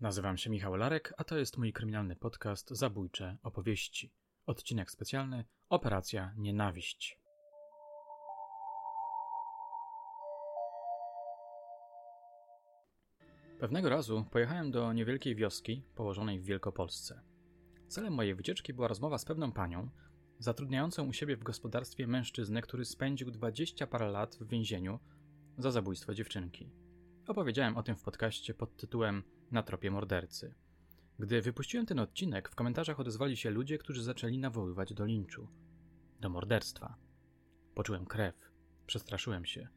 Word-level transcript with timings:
Nazywam 0.00 0.36
się 0.36 0.50
Michał 0.50 0.76
Larek, 0.76 1.14
a 1.16 1.24
to 1.24 1.38
jest 1.38 1.58
mój 1.58 1.72
kryminalny 1.72 2.16
podcast 2.16 2.70
Zabójcze 2.70 3.36
opowieści. 3.42 4.12
Odcinek 4.46 4.90
specjalny 4.90 5.44
Operacja 5.68 6.34
Nienawiść. 6.36 7.20
Pewnego 13.60 13.88
razu 13.88 14.24
pojechałem 14.30 14.70
do 14.70 14.92
niewielkiej 14.92 15.34
wioski 15.34 15.82
położonej 15.94 16.40
w 16.40 16.44
Wielkopolsce. 16.44 17.20
Celem 17.88 18.12
mojej 18.12 18.34
wycieczki 18.34 18.74
była 18.74 18.88
rozmowa 18.88 19.18
z 19.18 19.24
pewną 19.24 19.52
panią, 19.52 19.90
zatrudniającą 20.38 21.06
u 21.06 21.12
siebie 21.12 21.36
w 21.36 21.42
gospodarstwie 21.42 22.06
mężczyznę, 22.06 22.62
który 22.62 22.84
spędził 22.84 23.30
dwadzieścia 23.30 23.86
parę 23.86 24.10
lat 24.10 24.36
w 24.40 24.48
więzieniu 24.48 24.98
za 25.58 25.70
zabójstwo 25.70 26.14
dziewczynki. 26.14 26.70
Opowiedziałem 27.26 27.76
o 27.76 27.82
tym 27.82 27.96
w 27.96 28.02
podcaście 28.02 28.54
pod 28.54 28.76
tytułem 28.76 29.22
Na 29.50 29.62
tropie 29.62 29.90
mordercy. 29.90 30.54
Gdy 31.18 31.42
wypuściłem 31.42 31.86
ten 31.86 31.98
odcinek, 31.98 32.48
w 32.48 32.54
komentarzach 32.54 33.00
odezwali 33.00 33.36
się 33.36 33.50
ludzie, 33.50 33.78
którzy 33.78 34.02
zaczęli 34.02 34.38
nawoływać 34.38 34.94
do 34.94 35.04
linczu, 35.04 35.48
do 36.20 36.28
morderstwa. 36.28 36.96
Poczułem 37.74 38.06
krew, 38.06 38.34
przestraszyłem 38.86 39.44
się. 39.44 39.68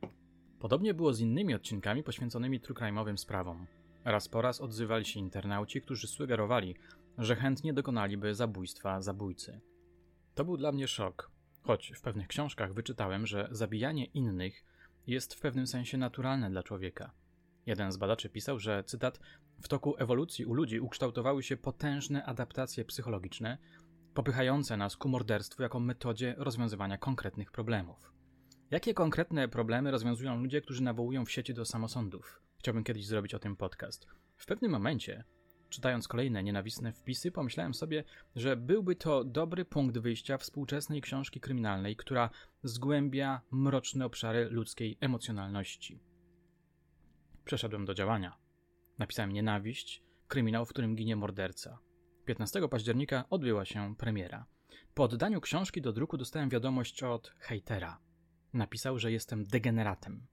Podobnie 0.60 0.94
było 0.94 1.14
z 1.14 1.20
innymi 1.20 1.54
odcinkami 1.54 2.04
poświęconymi 2.04 2.60
trukrajmowym 2.60 3.18
sprawom. 3.18 3.68
Raz 4.06 4.30
po 4.30 4.42
raz 4.42 4.62
odzywali 4.62 5.06
się 5.06 5.20
internauci, 5.20 5.82
którzy 5.82 6.08
sugerowali, 6.08 6.76
że 7.18 7.36
chętnie 7.36 7.74
dokonaliby 7.74 8.36
zabójstwa 8.36 9.02
zabójcy. 9.02 9.62
To 10.36 10.46
był 10.46 10.58
dla 10.58 10.72
mnie 10.72 10.88
szok, 10.88 11.32
choć 11.62 11.94
w 11.96 12.02
pewnych 12.02 12.28
książkach 12.28 12.74
wyczytałem, 12.74 13.28
że 13.28 13.48
zabijanie 13.52 14.06
innych 14.06 14.64
jest 15.08 15.34
w 15.34 15.40
pewnym 15.40 15.68
sensie 15.68 15.98
naturalne 15.98 16.50
dla 16.50 16.64
człowieka. 16.64 17.12
Jeden 17.66 17.92
z 17.92 17.98
badaczy 17.98 18.30
pisał, 18.30 18.60
że, 18.60 18.84
cytat, 18.84 19.20
w 19.62 19.68
toku 19.68 19.96
ewolucji 19.98 20.46
u 20.46 20.54
ludzi 20.54 20.80
ukształtowały 20.80 21.44
się 21.44 21.58
potężne 21.58 22.26
adaptacje 22.26 22.86
psychologiczne, 22.86 23.58
popychające 24.14 24.78
nas 24.78 24.98
ku 24.98 25.10
morderstwu 25.10 25.64
jako 25.64 25.80
metodzie 25.80 26.36
rozwiązywania 26.38 26.98
konkretnych 26.98 27.52
problemów. 27.52 28.12
Jakie 28.72 28.94
konkretne 28.94 29.48
problemy 29.48 29.92
rozwiązują 29.92 30.42
ludzie, 30.42 30.62
którzy 30.62 30.84
nawołują 30.84 31.26
w 31.26 31.32
sieci 31.32 31.54
do 31.54 31.66
samosądów? 31.66 32.42
Chciałbym 32.58 32.84
kiedyś 32.84 33.06
zrobić 33.06 33.34
o 33.34 33.40
tym 33.40 33.56
podcast. 33.56 34.08
W 34.38 34.46
pewnym 34.46 34.72
momencie, 34.72 35.24
czytając 35.70 36.08
kolejne 36.08 36.44
nienawistne 36.44 36.94
wpisy, 36.94 37.32
pomyślałem 37.32 37.74
sobie, 37.74 38.04
że 38.36 38.58
byłby 38.58 38.96
to 38.96 39.24
dobry 39.24 39.66
punkt 39.66 39.98
wyjścia 39.98 40.38
współczesnej 40.38 41.02
książki 41.02 41.40
kryminalnej, 41.40 41.96
która 41.96 42.30
zgłębia 42.64 43.42
mroczne 43.52 44.06
obszary 44.06 44.50
ludzkiej 44.50 44.98
emocjonalności. 45.02 46.00
Przeszedłem 47.46 47.86
do 47.86 47.94
działania. 47.94 48.41
Napisałem 49.02 49.32
Nienawiść, 49.32 50.04
kryminał, 50.28 50.66
w 50.66 50.70
którym 50.70 50.96
ginie 50.96 51.16
morderca. 51.16 51.80
15 52.26 52.68
października 52.68 53.26
odbyła 53.30 53.66
się 53.66 53.96
premiera. 53.96 54.46
Po 54.94 55.04
oddaniu 55.04 55.42
książki 55.42 55.82
do 55.82 55.94
druku 55.94 56.18
dostałem 56.18 56.50
wiadomość 56.50 57.04
od 57.04 57.34
hejtera. 57.40 58.00
Napisał, 58.54 59.00
że 59.00 59.12
jestem 59.12 59.46
degeneratem. 59.46 60.28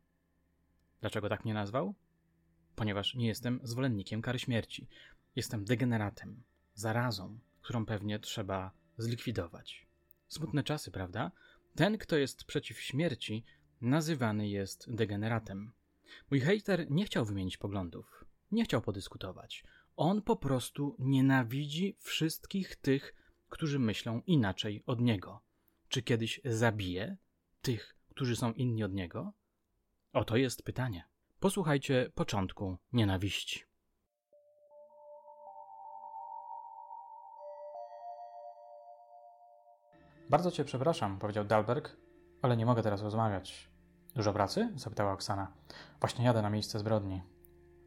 Dlaczego 1.00 1.28
tak 1.28 1.44
mnie 1.44 1.55
nazwał? 1.55 1.94
Ponieważ 2.77 3.14
nie 3.14 3.27
jestem 3.27 3.61
zwolennikiem 3.62 4.22
kary 4.22 4.39
śmierci. 4.39 4.89
Jestem 5.36 5.64
degeneratem, 5.64 6.42
zarazą, 6.74 7.39
którą 7.61 7.86
pewnie 7.86 8.19
trzeba 8.19 8.70
zlikwidować. 8.98 9.86
Smutne 10.28 10.62
czasy, 10.62 10.91
prawda? 10.91 11.33
Ten, 11.74 11.98
kto 11.98 12.16
jest 12.16 12.44
przeciw 12.44 12.80
śmierci, 12.80 13.44
nazywany 13.80 14.48
jest 14.48 14.94
degeneratem. 14.94 15.72
Mój 16.30 16.41
hejter 16.41 16.91
nie 16.91 17.05
chciał 17.05 17.24
wymienić 17.24 17.56
poglądów, 17.56 18.17
nie 18.50 18.64
chciał 18.64 18.80
podyskutować. 18.80 19.64
On 19.96 20.22
po 20.22 20.36
prostu 20.36 20.96
nienawidzi 20.98 21.96
wszystkich 22.00 22.77
tych, 22.77 23.14
którzy 23.48 23.78
myślą 23.78 24.22
inaczej 24.27 24.82
od 24.86 25.00
niego. 25.00 25.40
Czy 25.88 26.02
kiedyś 26.02 26.40
zabije 26.44 27.16
tych, 27.62 27.96
którzy 28.11 28.36
są 28.36 28.52
inni 28.52 28.84
od 28.84 28.92
niego? 28.92 29.33
Oto 30.12 30.36
jest 30.36 30.62
pytanie. 30.62 31.08
Posłuchajcie 31.40 32.11
początku 32.14 32.77
nienawiści. 32.92 33.64
Bardzo 40.30 40.50
cię 40.50 40.64
przepraszam, 40.64 41.18
powiedział 41.18 41.44
Dalberg, 41.44 41.96
ale 42.42 42.56
nie 42.56 42.67
mogę 42.67 42.83
teraz 42.83 43.02
rozmawiać. 43.02 43.70
Dużo 44.14 44.33
pracy? 44.33 44.73
zapytała 44.77 45.12
Oksana. 45.12 45.52
Właśnie 46.00 46.24
jadę 46.24 46.42
na 46.42 46.50
miejsce 46.50 46.78
zbrodni. 46.78 47.23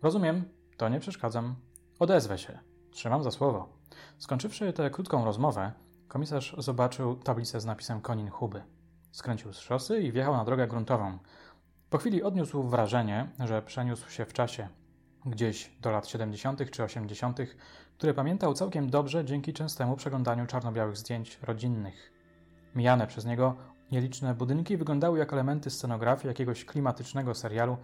Rozumiem, 0.01 0.43
to 0.77 0.89
nie 0.89 0.99
przeszkadzam. 0.99 1.55
Odezwę 1.99 2.37
się. 2.37 2.59
Trzymam 2.91 3.23
za 3.23 3.31
słowo. 3.31 3.69
Skończywszy 4.17 4.73
tę 4.73 4.89
krótką 4.89 5.25
rozmowę, 5.25 5.71
komisarz 6.07 6.55
zobaczył 6.57 7.15
tablicę 7.15 7.61
z 7.61 7.65
napisem 7.65 8.01
Konin 8.01 8.29
Huby. 8.29 8.63
Skręcił 9.11 9.53
z 9.53 9.59
szosy 9.59 10.01
i 10.01 10.11
wjechał 10.11 10.37
na 10.37 10.45
drogę 10.45 10.67
gruntową. 10.67 11.17
Po 11.89 11.97
chwili 11.97 12.23
odniósł 12.23 12.63
wrażenie, 12.63 13.29
że 13.39 13.61
przeniósł 13.61 14.09
się 14.09 14.25
w 14.25 14.33
czasie, 14.33 14.67
gdzieś 15.25 15.71
do 15.81 15.91
lat 15.91 16.07
70. 16.07 16.71
czy 16.71 16.83
80., 16.83 17.39
które 17.97 18.13
pamiętał 18.13 18.53
całkiem 18.53 18.89
dobrze 18.89 19.25
dzięki 19.25 19.53
częstemu 19.53 19.95
przeglądaniu 19.95 20.47
czarno-białych 20.47 20.97
zdjęć 20.97 21.39
rodzinnych. 21.43 22.11
Mijane 22.75 23.07
przez 23.07 23.25
niego 23.25 23.55
nieliczne 23.91 24.33
budynki 24.33 24.77
wyglądały 24.77 25.19
jak 25.19 25.33
elementy 25.33 25.69
scenografii 25.69 26.27
jakiegoś 26.27 26.65
klimatycznego 26.65 27.35
serialu 27.35 27.77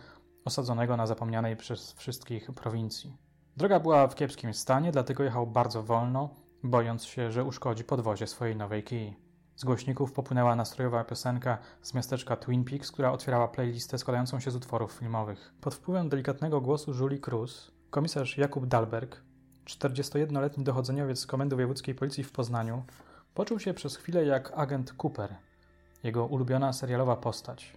osadzonego 0.46 0.98
na 0.98 1.08
zapomnianej 1.08 1.58
przez 1.58 1.94
wszystkich 1.94 2.52
prowincji. 2.52 3.18
Droga 3.58 3.80
była 3.80 4.08
w 4.08 4.16
kiepskim 4.16 4.54
stanie, 4.54 4.92
dlatego 4.92 5.24
jechał 5.24 5.48
bardzo 5.48 5.84
wolno, 5.84 6.30
bojąc 6.64 7.06
się, 7.06 7.32
że 7.32 7.44
uszkodzi 7.44 7.84
podwozie 7.84 8.28
swojej 8.28 8.56
nowej 8.56 8.84
kiji. 8.84 9.28
Z 9.56 9.64
głośników 9.64 10.12
popłynęła 10.14 10.56
nastrojowa 10.56 11.04
piosenka 11.04 11.58
z 11.82 11.94
miasteczka 11.94 12.36
Twin 12.36 12.64
Peaks, 12.64 12.92
która 12.92 13.12
otwierała 13.12 13.48
playlistę 13.48 13.98
składającą 13.98 14.40
się 14.40 14.52
z 14.52 14.56
utworów 14.56 14.92
filmowych. 14.92 15.54
Pod 15.62 15.76
wpływem 15.76 16.10
delikatnego 16.10 16.62
głosu 16.62 16.94
Julie 16.94 17.20
Cruz, 17.20 17.72
komisarz 17.90 18.38
Jakub 18.38 18.66
Dalberg, 18.66 19.22
41-letni 19.66 20.64
dochodzeniowiec 20.64 21.20
z 21.20 21.28
Komendy 21.28 21.56
Wojewódzkiej 21.56 21.96
Policji 21.96 22.24
w 22.24 22.32
Poznaniu, 22.32 22.84
poczuł 23.34 23.60
się 23.60 23.74
przez 23.74 23.96
chwilę 23.96 24.26
jak 24.26 24.52
agent 24.56 24.94
Cooper, 25.04 25.36
jego 26.04 26.26
ulubiona 26.26 26.74
serialowa 26.74 27.16
postać. 27.16 27.74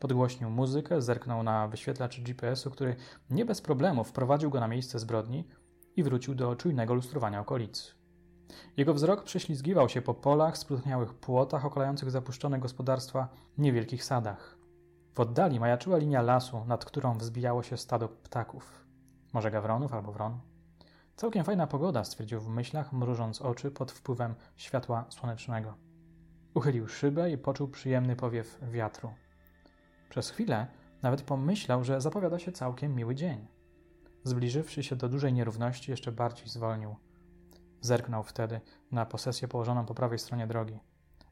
Podgłośnił 0.00 0.50
muzykę, 0.50 1.02
zerknął 1.02 1.42
na 1.42 1.68
wyświetlacz 1.68 2.20
GPS-u, 2.20 2.70
który 2.70 2.96
nie 3.30 3.44
bez 3.44 3.60
problemu 3.60 4.04
wprowadził 4.04 4.50
go 4.50 4.60
na 4.60 4.68
miejsce 4.68 4.98
zbrodni 4.98 5.48
i 5.96 6.02
wrócił 6.02 6.34
do 6.34 6.56
czujnego 6.56 6.94
lustrowania 6.94 7.40
okolicy. 7.40 7.92
Jego 8.76 8.94
wzrok 8.94 9.24
prześlizgiwał 9.24 9.88
się 9.88 10.02
po 10.02 10.14
polach, 10.14 10.58
spróchniałych 10.58 11.14
płotach 11.14 11.64
okalających 11.64 12.10
zapuszczone 12.10 12.58
gospodarstwa, 12.58 13.28
niewielkich 13.58 14.04
sadach. 14.04 14.58
W 15.14 15.20
oddali 15.20 15.60
majaczyła 15.60 15.98
linia 15.98 16.22
lasu, 16.22 16.64
nad 16.64 16.84
którą 16.84 17.18
wzbijało 17.18 17.62
się 17.62 17.76
stado 17.76 18.08
ptaków. 18.08 18.84
Może 19.32 19.50
gawronów 19.50 19.94
albo 19.94 20.12
wron? 20.12 20.40
Całkiem 21.16 21.44
fajna 21.44 21.66
pogoda, 21.66 22.04
stwierdził 22.04 22.40
w 22.40 22.48
myślach, 22.48 22.92
mrużąc 22.92 23.42
oczy 23.42 23.70
pod 23.70 23.92
wpływem 23.92 24.34
światła 24.56 25.04
słonecznego. 25.08 25.74
Uchylił 26.54 26.88
szybę 26.88 27.30
i 27.30 27.38
poczuł 27.38 27.68
przyjemny 27.68 28.16
powiew 28.16 28.58
wiatru. 28.62 29.10
Przez 30.14 30.30
chwilę 30.30 30.66
nawet 31.02 31.22
pomyślał, 31.22 31.84
że 31.84 32.00
zapowiada 32.00 32.38
się 32.38 32.52
całkiem 32.52 32.94
miły 32.94 33.14
dzień. 33.14 33.46
Zbliżywszy 34.24 34.82
się 34.82 34.96
do 34.96 35.08
dużej 35.08 35.32
nierówności, 35.32 35.90
jeszcze 35.90 36.12
bardziej 36.12 36.48
zwolnił. 36.48 36.96
Zerknął 37.80 38.22
wtedy 38.22 38.60
na 38.92 39.06
posesję 39.06 39.48
położoną 39.48 39.86
po 39.86 39.94
prawej 39.94 40.18
stronie 40.18 40.46
drogi. 40.46 40.80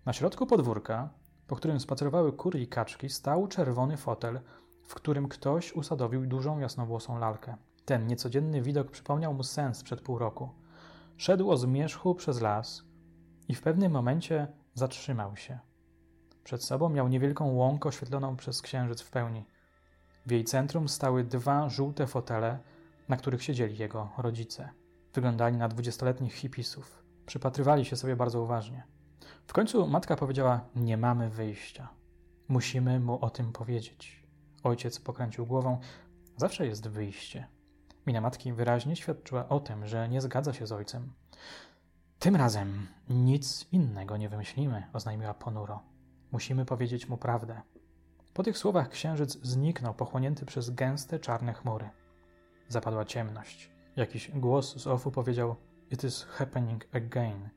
Na 0.06 0.12
środku 0.12 0.46
podwórka, 0.46 1.08
po 1.46 1.56
którym 1.56 1.80
spacerowały 1.80 2.32
kury 2.32 2.60
i 2.60 2.66
kaczki, 2.66 3.08
stał 3.08 3.48
czerwony 3.48 3.96
fotel, 3.96 4.40
w 4.82 4.94
którym 4.94 5.28
ktoś 5.28 5.72
usadowił 5.72 6.26
dużą 6.26 6.58
jasnowłosą 6.58 7.18
lalkę. 7.18 7.56
Ten 7.84 8.06
niecodzienny 8.06 8.62
widok 8.62 8.90
przypomniał 8.90 9.34
mu 9.34 9.42
sens 9.42 9.82
przed 9.82 10.00
pół 10.00 10.18
roku. 10.18 10.50
Szedł 11.16 11.50
o 11.50 11.56
zmierzchu 11.56 12.14
przez 12.14 12.40
las 12.40 12.84
i 13.48 13.54
w 13.54 13.62
pewnym 13.62 13.92
momencie 13.92 14.46
zatrzymał 14.74 15.36
się. 15.36 15.71
Przed 16.44 16.64
sobą 16.64 16.88
miał 16.88 17.08
niewielką 17.08 17.52
łąkę 17.52 17.88
oświetloną 17.88 18.36
przez 18.36 18.62
księżyc 18.62 19.00
w 19.00 19.10
pełni. 19.10 19.44
W 20.26 20.30
jej 20.30 20.44
centrum 20.44 20.88
stały 20.88 21.24
dwa 21.24 21.68
żółte 21.68 22.06
fotele, 22.06 22.58
na 23.08 23.16
których 23.16 23.42
siedzieli 23.42 23.78
jego 23.78 24.10
rodzice. 24.18 24.68
Wyglądali 25.14 25.56
na 25.56 25.68
dwudziestoletnich 25.68 26.34
hipisów. 26.34 27.02
Przypatrywali 27.26 27.84
się 27.84 27.96
sobie 27.96 28.16
bardzo 28.16 28.42
uważnie. 28.42 28.82
W 29.46 29.52
końcu 29.52 29.86
matka 29.86 30.16
powiedziała: 30.16 30.60
Nie 30.76 30.96
mamy 30.96 31.30
wyjścia. 31.30 31.88
Musimy 32.48 33.00
mu 33.00 33.24
o 33.24 33.30
tym 33.30 33.52
powiedzieć. 33.52 34.22
Ojciec 34.62 35.00
pokręcił 35.00 35.46
głową: 35.46 35.78
Zawsze 36.36 36.66
jest 36.66 36.88
wyjście. 36.88 37.46
Mina 38.06 38.20
matki 38.20 38.52
wyraźnie 38.52 38.96
świadczyła 38.96 39.48
o 39.48 39.60
tym, 39.60 39.86
że 39.86 40.08
nie 40.08 40.20
zgadza 40.20 40.52
się 40.52 40.66
z 40.66 40.72
ojcem. 40.72 41.12
Tym 42.18 42.36
razem 42.36 42.86
nic 43.08 43.66
innego 43.72 44.16
nie 44.16 44.28
wymyślimy, 44.28 44.82
oznajmiła 44.92 45.34
ponuro. 45.34 45.91
Musimy 46.32 46.64
powiedzieć 46.64 47.08
mu 47.08 47.16
prawdę. 47.16 47.60
Po 48.34 48.42
tych 48.42 48.58
słowach 48.58 48.88
księżyc 48.88 49.38
zniknął, 49.42 49.94
pochłonięty 49.94 50.46
przez 50.46 50.70
gęste 50.70 51.18
czarne 51.18 51.52
chmury. 51.52 51.90
Zapadła 52.68 53.04
ciemność. 53.04 53.70
Jakiś 53.96 54.30
głos 54.30 54.76
z 54.76 54.86
ofu 54.86 55.10
powiedział 55.10 55.56
It 55.90 56.04
is 56.04 56.24
happening 56.24 56.86
again. 56.92 57.48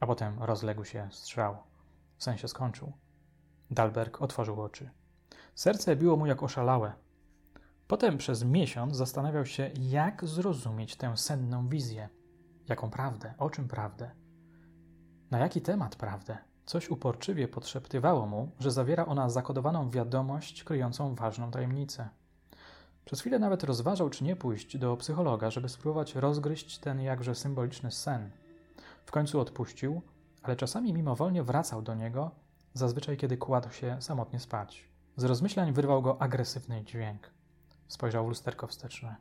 A 0.00 0.06
potem 0.06 0.42
rozległ 0.42 0.84
się 0.84 1.08
strzał. 1.10 1.56
W 2.16 2.24
sensie 2.24 2.48
skończył. 2.48 2.92
Dalberg 3.70 4.22
otworzył 4.22 4.62
oczy. 4.62 4.90
Serce 5.54 5.96
biło 5.96 6.16
mu 6.16 6.26
jak 6.26 6.42
oszalałe. 6.42 6.92
Potem 7.86 8.18
przez 8.18 8.44
miesiąc 8.44 8.96
zastanawiał 8.96 9.46
się, 9.46 9.70
jak 9.80 10.24
zrozumieć 10.24 10.96
tę 10.96 11.16
senną 11.16 11.68
wizję. 11.68 12.08
Jaką 12.68 12.90
prawdę? 12.90 13.34
O 13.38 13.50
czym 13.50 13.68
prawdę? 13.68 14.10
Na 15.30 15.38
jaki 15.38 15.62
temat 15.62 15.96
prawdę? 15.96 16.38
Coś 16.66 16.90
uporczywie 16.90 17.48
podszeptywało 17.48 18.26
mu, 18.26 18.50
że 18.60 18.70
zawiera 18.70 19.06
ona 19.06 19.30
zakodowaną 19.30 19.90
wiadomość 19.90 20.64
kryjącą 20.64 21.14
ważną 21.14 21.50
tajemnicę. 21.50 22.08
Przez 23.04 23.20
chwilę 23.20 23.38
nawet 23.38 23.64
rozważał, 23.64 24.10
czy 24.10 24.24
nie 24.24 24.36
pójść 24.36 24.78
do 24.78 24.96
psychologa, 24.96 25.50
żeby 25.50 25.68
spróbować 25.68 26.14
rozgryźć 26.14 26.78
ten 26.78 27.00
jakże 27.00 27.34
symboliczny 27.34 27.90
sen. 27.90 28.30
W 29.06 29.10
końcu 29.10 29.40
odpuścił, 29.40 30.02
ale 30.42 30.56
czasami 30.56 30.92
mimowolnie 30.92 31.42
wracał 31.42 31.82
do 31.82 31.94
niego, 31.94 32.30
zazwyczaj 32.74 33.16
kiedy 33.16 33.36
kładł 33.36 33.70
się 33.70 33.96
samotnie 34.00 34.40
spać. 34.40 34.88
Z 35.16 35.24
rozmyślań 35.24 35.72
wyrwał 35.72 36.02
go 36.02 36.22
agresywny 36.22 36.84
dźwięk. 36.84 37.30
Spojrzał 37.88 38.24
w 38.26 38.28
lusterko 38.28 38.66
wsteczne. 38.66 39.16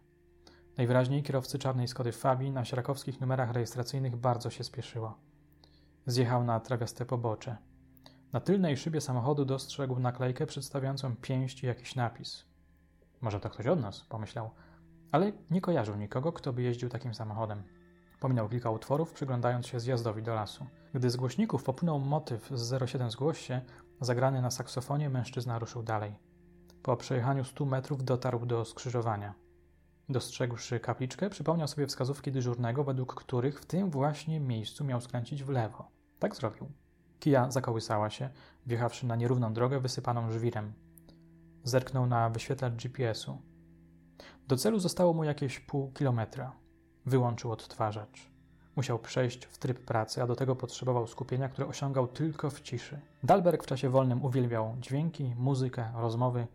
Najwyraźniej 0.77 1.23
kierowcy 1.23 1.59
czarnej 1.59 1.87
Skody 1.87 2.11
Fabii 2.11 2.51
na 2.51 2.65
sierakowskich 2.65 3.21
numerach 3.21 3.51
rejestracyjnych 3.51 4.15
bardzo 4.15 4.49
się 4.49 4.63
spieszyło. 4.63 5.17
Zjechał 6.05 6.43
na 6.43 6.59
trawiaste 6.59 7.05
pobocze. 7.05 7.57
Na 8.33 8.39
tylnej 8.39 8.77
szybie 8.77 9.01
samochodu 9.01 9.45
dostrzegł 9.45 9.99
naklejkę 9.99 10.45
przedstawiającą 10.45 11.15
pięść 11.15 11.63
i 11.63 11.67
jakiś 11.67 11.95
napis. 11.95 12.45
Może 13.21 13.39
to 13.39 13.49
ktoś 13.49 13.67
od 13.67 13.81
nas, 13.81 14.01
pomyślał, 14.01 14.49
ale 15.11 15.31
nie 15.51 15.61
kojarzył 15.61 15.95
nikogo, 15.95 16.31
kto 16.31 16.53
by 16.53 16.61
jeździł 16.61 16.89
takim 16.89 17.13
samochodem. 17.13 17.63
Pominął 18.19 18.49
kilka 18.49 18.69
utworów, 18.69 19.13
przyglądając 19.13 19.67
się 19.67 19.79
zjazdowi 19.79 20.23
do 20.23 20.33
lasu. 20.33 20.65
Gdy 20.93 21.09
z 21.09 21.15
głośników 21.15 21.63
popłynął 21.63 21.99
motyw 21.99 22.49
z 22.53 22.89
07 22.89 23.11
Zgłoś 23.11 23.39
się, 23.39 23.61
zagrany 24.01 24.41
na 24.41 24.51
saksofonie, 24.51 25.09
mężczyzna 25.09 25.59
ruszył 25.59 25.83
dalej. 25.83 26.15
Po 26.83 26.97
przejechaniu 26.97 27.43
100 27.43 27.65
metrów 27.65 28.03
dotarł 28.03 28.45
do 28.45 28.65
skrzyżowania. 28.65 29.42
Dostrzegłszy 30.09 30.79
kapliczkę, 30.79 31.29
przypomniał 31.29 31.67
sobie 31.67 31.87
wskazówki 31.87 32.31
dyżurnego, 32.31 32.83
według 32.83 33.13
których 33.13 33.61
w 33.61 33.65
tym 33.65 33.91
właśnie 33.91 34.39
miejscu 34.39 34.83
miał 34.83 35.01
skręcić 35.01 35.43
w 35.43 35.49
lewo. 35.49 35.87
Tak 36.19 36.35
zrobił. 36.35 36.71
Kija 37.19 37.51
zakołysała 37.51 38.09
się, 38.09 38.29
wjechawszy 38.65 39.05
na 39.05 39.15
nierówną 39.15 39.53
drogę 39.53 39.79
wysypaną 39.79 40.31
żwirem. 40.31 40.73
Zerknął 41.63 42.05
na 42.05 42.29
wyświetlacz 42.29 42.73
GPS-u. 42.73 43.41
Do 44.47 44.57
celu 44.57 44.79
zostało 44.79 45.13
mu 45.13 45.23
jakieś 45.23 45.59
pół 45.59 45.91
kilometra. 45.91 46.55
Wyłączył 47.05 47.51
odtwarzacz. 47.51 48.31
Musiał 48.75 48.99
przejść 48.99 49.45
w 49.45 49.57
tryb 49.57 49.85
pracy, 49.85 50.21
a 50.23 50.27
do 50.27 50.35
tego 50.35 50.55
potrzebował 50.55 51.07
skupienia, 51.07 51.49
które 51.49 51.67
osiągał 51.67 52.07
tylko 52.07 52.49
w 52.49 52.61
ciszy. 52.61 52.99
Dalberg 53.23 53.63
w 53.63 53.67
czasie 53.67 53.89
wolnym 53.89 54.25
uwielbiał 54.25 54.75
dźwięki, 54.79 55.35
muzykę, 55.37 55.91
rozmowy, 55.95 56.47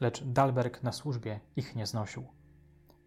lecz 0.00 0.24
Dalberg 0.24 0.82
na 0.82 0.92
służbie 0.92 1.40
ich 1.56 1.76
nie 1.76 1.86
znosił. 1.86 2.26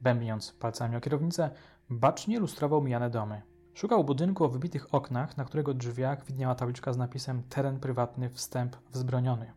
Bębniąc 0.02 0.52
palcami 0.52 0.96
o 0.96 1.02
kierownicę, 1.02 1.50
bacznie 1.90 2.40
lustrował 2.40 2.82
mijane 2.82 3.10
domy. 3.10 3.42
Szukał 3.74 4.04
budynku 4.04 4.44
o 4.44 4.50
wybitych 4.50 4.94
oknach, 4.94 5.38
na 5.38 5.46
którego 5.46 5.74
drzwiach 5.74 6.26
widniała 6.26 6.56
tabliczka 6.56 6.94
z 6.94 6.98
napisem 6.98 7.44
teren 7.44 7.80
prywatny, 7.80 8.30
wstęp 8.30 8.76
wzbroniony. 8.92 9.54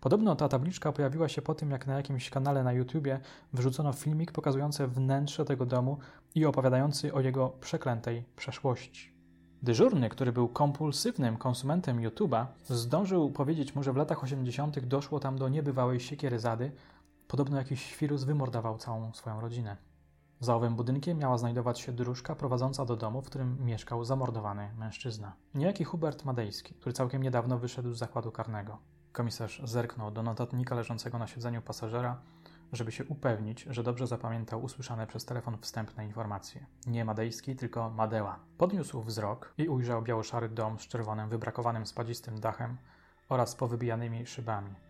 Podobno 0.00 0.36
ta 0.36 0.48
tabliczka 0.48 0.92
pojawiła 0.92 1.28
się 1.28 1.42
po 1.42 1.54
tym, 1.54 1.70
jak 1.70 1.86
na 1.86 1.96
jakimś 1.96 2.30
kanale 2.30 2.64
na 2.64 2.72
YouTubie 2.72 3.20
wyrzucono 3.52 3.92
filmik 3.92 4.32
pokazujący 4.32 4.86
wnętrze 4.86 5.44
tego 5.44 5.66
domu 5.66 5.98
i 6.34 6.46
opowiadający 6.46 7.14
o 7.14 7.20
jego 7.20 7.48
przeklętej 7.48 8.24
przeszłości. 8.36 9.12
Dyżurny, 9.62 10.08
który 10.08 10.32
był 10.32 10.48
kompulsywnym 10.48 11.36
konsumentem 11.36 11.98
YouTube'a, 11.98 12.46
zdążył 12.64 13.30
powiedzieć 13.30 13.74
mu, 13.74 13.82
że 13.82 13.92
w 13.92 13.96
latach 13.96 14.24
80. 14.24 14.80
doszło 14.80 15.20
tam 15.20 15.38
do 15.38 15.48
niebywałej 15.48 16.00
siekiery 16.00 16.38
zady. 16.38 16.72
Podobno 17.30 17.56
jakiś 17.56 17.82
świrus 17.86 18.24
wymordował 18.24 18.78
całą 18.78 19.12
swoją 19.12 19.40
rodzinę. 19.40 19.76
Za 20.40 20.56
owym 20.56 20.76
budynkiem 20.76 21.18
miała 21.18 21.38
znajdować 21.38 21.80
się 21.80 21.92
dróżka 21.92 22.34
prowadząca 22.34 22.84
do 22.84 22.96
domu, 22.96 23.22
w 23.22 23.26
którym 23.26 23.64
mieszkał 23.64 24.04
zamordowany 24.04 24.70
mężczyzna. 24.78 25.32
Niejaki 25.54 25.84
Hubert 25.84 26.24
Madejski, 26.24 26.74
który 26.74 26.92
całkiem 26.92 27.22
niedawno 27.22 27.58
wyszedł 27.58 27.92
z 27.92 27.98
zakładu 27.98 28.32
karnego. 28.32 28.78
Komisarz 29.12 29.62
zerknął 29.64 30.10
do 30.10 30.22
notatnika 30.22 30.74
leżącego 30.74 31.18
na 31.18 31.26
siedzeniu 31.26 31.62
pasażera, 31.62 32.20
żeby 32.72 32.92
się 32.92 33.04
upewnić, 33.04 33.66
że 33.70 33.82
dobrze 33.82 34.06
zapamiętał 34.06 34.62
usłyszane 34.62 35.06
przez 35.06 35.24
telefon 35.24 35.58
wstępne 35.60 36.04
informacje. 36.04 36.66
Nie 36.86 37.04
Madejski, 37.04 37.56
tylko 37.56 37.90
Madeła. 37.90 38.38
Podniósł 38.58 39.02
wzrok 39.02 39.54
i 39.58 39.68
ujrzał 39.68 40.02
biało-szary 40.02 40.48
dom 40.48 40.78
z 40.78 40.82
czerwonym, 40.82 41.28
wybrakowanym 41.28 41.86
spadzistym 41.86 42.40
dachem 42.40 42.76
oraz 43.28 43.54
powybijanymi 43.54 44.26
szybami. 44.26 44.89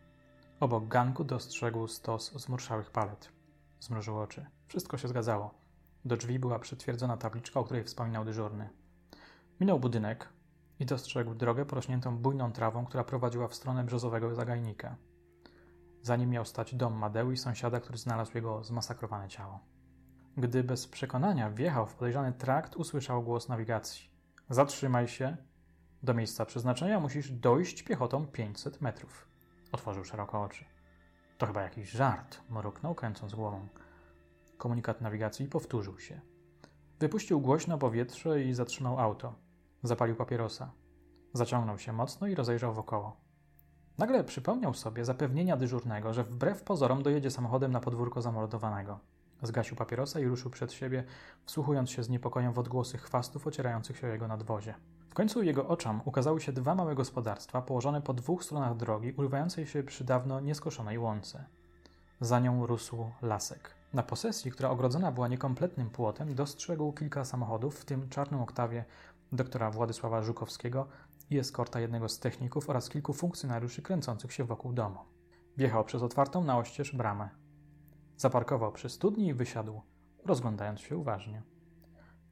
Obok 0.60 0.88
ganku 0.88 1.24
dostrzegł 1.24 1.86
stos 1.86 2.32
zmurszałych 2.32 2.90
palet. 2.90 3.32
Zmrużył 3.80 4.18
oczy. 4.18 4.46
Wszystko 4.68 4.98
się 4.98 5.08
zgadzało. 5.08 5.54
Do 6.04 6.16
drzwi 6.16 6.38
była 6.38 6.58
przytwierdzona 6.58 7.16
tabliczka, 7.16 7.60
o 7.60 7.64
której 7.64 7.84
wspominał 7.84 8.24
dyżurny. 8.24 8.68
Minął 9.60 9.80
budynek, 9.80 10.28
i 10.80 10.86
dostrzegł 10.86 11.34
drogę 11.34 11.66
porośniętą 11.66 12.18
bujną 12.18 12.52
trawą, 12.52 12.86
która 12.86 13.04
prowadziła 13.04 13.48
w 13.48 13.54
stronę 13.54 13.84
brzozowego 13.84 14.34
zagajnika. 14.34 14.96
Za 16.02 16.16
nim 16.16 16.30
miał 16.30 16.44
stać 16.44 16.74
dom 16.74 16.94
Madeły 16.94 17.32
i 17.32 17.36
sąsiada, 17.36 17.80
który 17.80 17.98
znalazł 17.98 18.32
jego 18.34 18.64
zmasakrowane 18.64 19.28
ciało. 19.28 19.60
Gdy 20.36 20.64
bez 20.64 20.86
przekonania 20.86 21.50
wjechał 21.50 21.86
w 21.86 21.94
podejrzany 21.94 22.32
trakt, 22.32 22.76
usłyszał 22.76 23.22
głos 23.22 23.48
nawigacji. 23.48 24.10
Zatrzymaj 24.50 25.08
się. 25.08 25.36
Do 26.02 26.14
miejsca 26.14 26.46
przeznaczenia 26.46 27.00
musisz 27.00 27.30
dojść 27.30 27.82
piechotą 27.82 28.26
500 28.26 28.80
metrów. 28.80 29.29
Otworzył 29.72 30.04
szeroko 30.04 30.42
oczy. 30.42 30.64
To 31.38 31.46
chyba 31.46 31.62
jakiś 31.62 31.90
żart, 31.90 32.40
mruknął, 32.50 32.94
kręcąc 32.94 33.34
głową. 33.34 33.68
Komunikat 34.58 35.00
nawigacji 35.00 35.46
powtórzył 35.46 35.98
się. 35.98 36.20
Wypuścił 37.00 37.40
głośno 37.40 37.78
powietrze 37.78 38.42
i 38.42 38.52
zatrzymał 38.52 39.00
auto. 39.00 39.34
Zapalił 39.82 40.16
papierosa. 40.16 40.70
Zaciągnął 41.32 41.78
się 41.78 41.92
mocno 41.92 42.26
i 42.26 42.34
rozejrzał 42.34 42.74
wokoło. 42.74 43.16
Nagle 43.98 44.24
przypomniał 44.24 44.74
sobie 44.74 45.04
zapewnienia 45.04 45.56
dyżurnego, 45.56 46.12
że 46.12 46.24
wbrew 46.24 46.62
pozorom 46.62 47.02
dojedzie 47.02 47.30
samochodem 47.30 47.72
na 47.72 47.80
podwórko 47.80 48.22
zamordowanego. 48.22 48.98
Zgasił 49.42 49.76
papierosa 49.76 50.20
i 50.20 50.24
ruszył 50.24 50.50
przed 50.50 50.72
siebie, 50.72 51.04
wsłuchując 51.44 51.90
się 51.90 52.02
z 52.02 52.08
niepokojem 52.08 52.52
w 52.52 52.58
odgłosy 52.58 52.98
chwastów 52.98 53.46
ocierających 53.46 53.98
się 53.98 54.06
o 54.06 54.10
jego 54.10 54.28
nadwozie. 54.28 54.74
W 55.10 55.14
końcu 55.14 55.42
jego 55.42 55.68
oczom 55.68 56.00
ukazały 56.04 56.40
się 56.40 56.52
dwa 56.52 56.74
małe 56.74 56.94
gospodarstwa 56.94 57.62
położone 57.62 58.02
po 58.02 58.14
dwóch 58.14 58.44
stronach 58.44 58.76
drogi, 58.76 59.12
urywającej 59.12 59.66
się 59.66 59.82
przy 59.82 60.04
dawno 60.04 60.40
nieskoszonej 60.40 60.98
łące. 60.98 61.44
Za 62.20 62.40
nią 62.40 62.66
rósł 62.66 63.10
lasek. 63.22 63.74
Na 63.92 64.02
posesji, 64.02 64.50
która 64.50 64.70
ogrodzona 64.70 65.12
była 65.12 65.28
niekompletnym 65.28 65.90
płotem, 65.90 66.34
dostrzegł 66.34 66.92
kilka 66.92 67.24
samochodów, 67.24 67.78
w 67.78 67.84
tym 67.84 68.08
czarną 68.08 68.42
oktawie 68.42 68.84
doktora 69.32 69.70
Władysława 69.70 70.22
Żukowskiego 70.22 70.86
i 71.30 71.38
eskorta 71.38 71.80
jednego 71.80 72.08
z 72.08 72.18
techników 72.18 72.70
oraz 72.70 72.88
kilku 72.88 73.12
funkcjonariuszy 73.12 73.82
kręcących 73.82 74.32
się 74.32 74.44
wokół 74.44 74.72
domu. 74.72 74.98
Wjechał 75.56 75.84
przez 75.84 76.02
otwartą 76.02 76.44
na 76.44 76.58
oścież 76.58 76.96
bramę. 76.96 77.28
Zaparkował 78.16 78.72
przy 78.72 78.88
studni 78.88 79.26
i 79.26 79.34
wysiadł, 79.34 79.80
rozglądając 80.26 80.80
się 80.80 80.96
uważnie. 80.96 81.42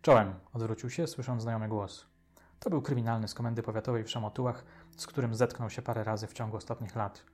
Czołem, 0.03 0.35
odwrócił 0.53 0.91
się, 0.91 1.07
słysząc 1.07 1.43
znajomy 1.43 1.69
głos. 1.69 2.18
To 2.61 2.71
był 2.71 2.83
kryminalny 2.83 3.29
z 3.29 3.35
komendy 3.35 3.63
powiatowej 3.63 4.05
w 4.05 4.11
Szamotułach, 4.11 4.65
z 4.97 5.07
którym 5.07 5.35
zetknął 5.35 5.71
się 5.71 5.83
parę 5.83 6.05
razy 6.05 6.27
w 6.27 6.33
ciągu 6.33 6.57
ostatnich 6.57 6.97
lat. 6.97 7.25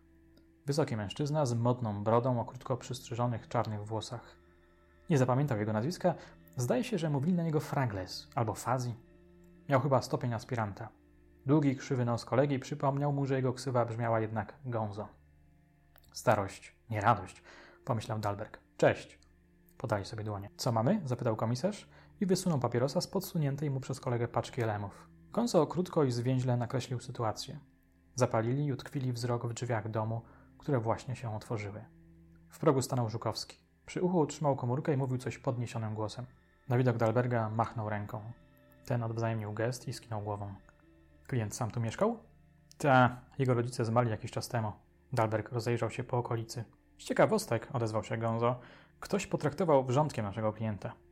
Wysoki 0.66 0.96
mężczyzna 0.96 1.46
z 1.46 1.54
modną 1.54 2.04
brodą 2.04 2.40
o 2.40 2.44
krótko 2.44 2.76
przystrzyżonych 2.76 3.48
czarnych 3.48 3.84
włosach. 3.84 4.36
Nie 5.10 5.18
zapamiętał 5.18 5.58
jego 5.58 5.72
nazwiska, 5.72 6.14
zdaje 6.56 6.84
się, 6.84 6.98
że 6.98 7.10
mówili 7.10 7.34
na 7.34 7.42
niego 7.42 7.60
Fragles 7.60 8.28
albo 8.34 8.54
Fazi. 8.54 8.94
Miał 9.68 9.80
chyba 9.80 10.02
stopień 10.02 10.34
aspiranta. 10.34 10.88
Długi, 11.46 11.76
krzywy 11.76 12.04
nos 12.04 12.24
kolegi 12.24 12.58
przypomniał 12.58 13.12
mu, 13.12 13.26
że 13.26 13.34
jego 13.34 13.52
ksywa 13.52 13.84
brzmiała 13.84 14.20
jednak 14.20 14.54
Gonzo. 14.64 15.08
Starość, 16.12 16.76
nie 16.90 17.00
radość, 17.00 17.42
pomyślał 17.84 18.18
Dalberg. 18.18 18.58
Cześć. 18.76 19.18
Podali 19.78 20.04
sobie 20.04 20.24
dłonie. 20.24 20.50
Co 20.56 20.72
mamy? 20.72 21.00
zapytał 21.04 21.36
komisarz 21.36 21.88
i 22.24 22.26
wysunął 22.26 22.58
papierosa 22.58 23.00
z 23.00 23.06
podsuniętej 23.06 23.70
mu 23.70 23.80
przez 23.80 24.00
kolegę 24.00 24.28
paczki 24.28 24.62
elemów. 24.62 25.08
Gonzo 25.32 25.66
krótko 25.66 26.04
i 26.04 26.10
zwięźle 26.10 26.56
nakreślił 26.56 27.00
sytuację. 27.00 27.58
Zapalili 28.14 28.64
i 28.64 28.72
utkwili 28.72 29.12
wzrok 29.12 29.46
w 29.46 29.54
drzwiach 29.54 29.90
domu, 29.90 30.22
które 30.58 30.80
właśnie 30.80 31.16
się 31.16 31.36
otworzyły. 31.36 31.84
W 32.48 32.58
progu 32.58 32.82
stanął 32.82 33.08
Żukowski. 33.08 33.58
Przy 33.86 34.02
uchu 34.02 34.18
utrzymał 34.18 34.56
komórkę 34.56 34.94
i 34.94 34.96
mówił 34.96 35.18
coś 35.18 35.38
podniesionym 35.38 35.94
głosem. 35.94 36.26
Na 36.68 36.78
widok 36.78 36.96
Dalberga 36.96 37.50
machnął 37.50 37.88
ręką. 37.88 38.20
Ten 38.84 39.02
odwzajemnił 39.02 39.52
gest 39.52 39.88
i 39.88 39.92
skinął 39.92 40.22
głową. 40.22 40.54
Klient 41.26 41.54
sam 41.54 41.70
tu 41.70 41.80
mieszkał? 41.80 42.18
Ta, 42.78 43.20
jego 43.38 43.54
rodzice 43.54 43.84
zmarli 43.84 44.10
jakiś 44.10 44.30
czas 44.30 44.48
temu. 44.48 44.72
Dalberg 45.12 45.52
rozejrzał 45.52 45.90
się 45.90 46.04
po 46.04 46.18
okolicy. 46.18 46.64
Z 46.98 47.04
ciekawostek, 47.04 47.68
odezwał 47.72 48.04
się 48.04 48.18
Gonzo. 48.18 48.60
Ktoś 49.00 49.26
potraktował 49.26 49.84
wrzątkiem 49.84 50.24
naszego 50.24 50.52
klienta. 50.52 51.03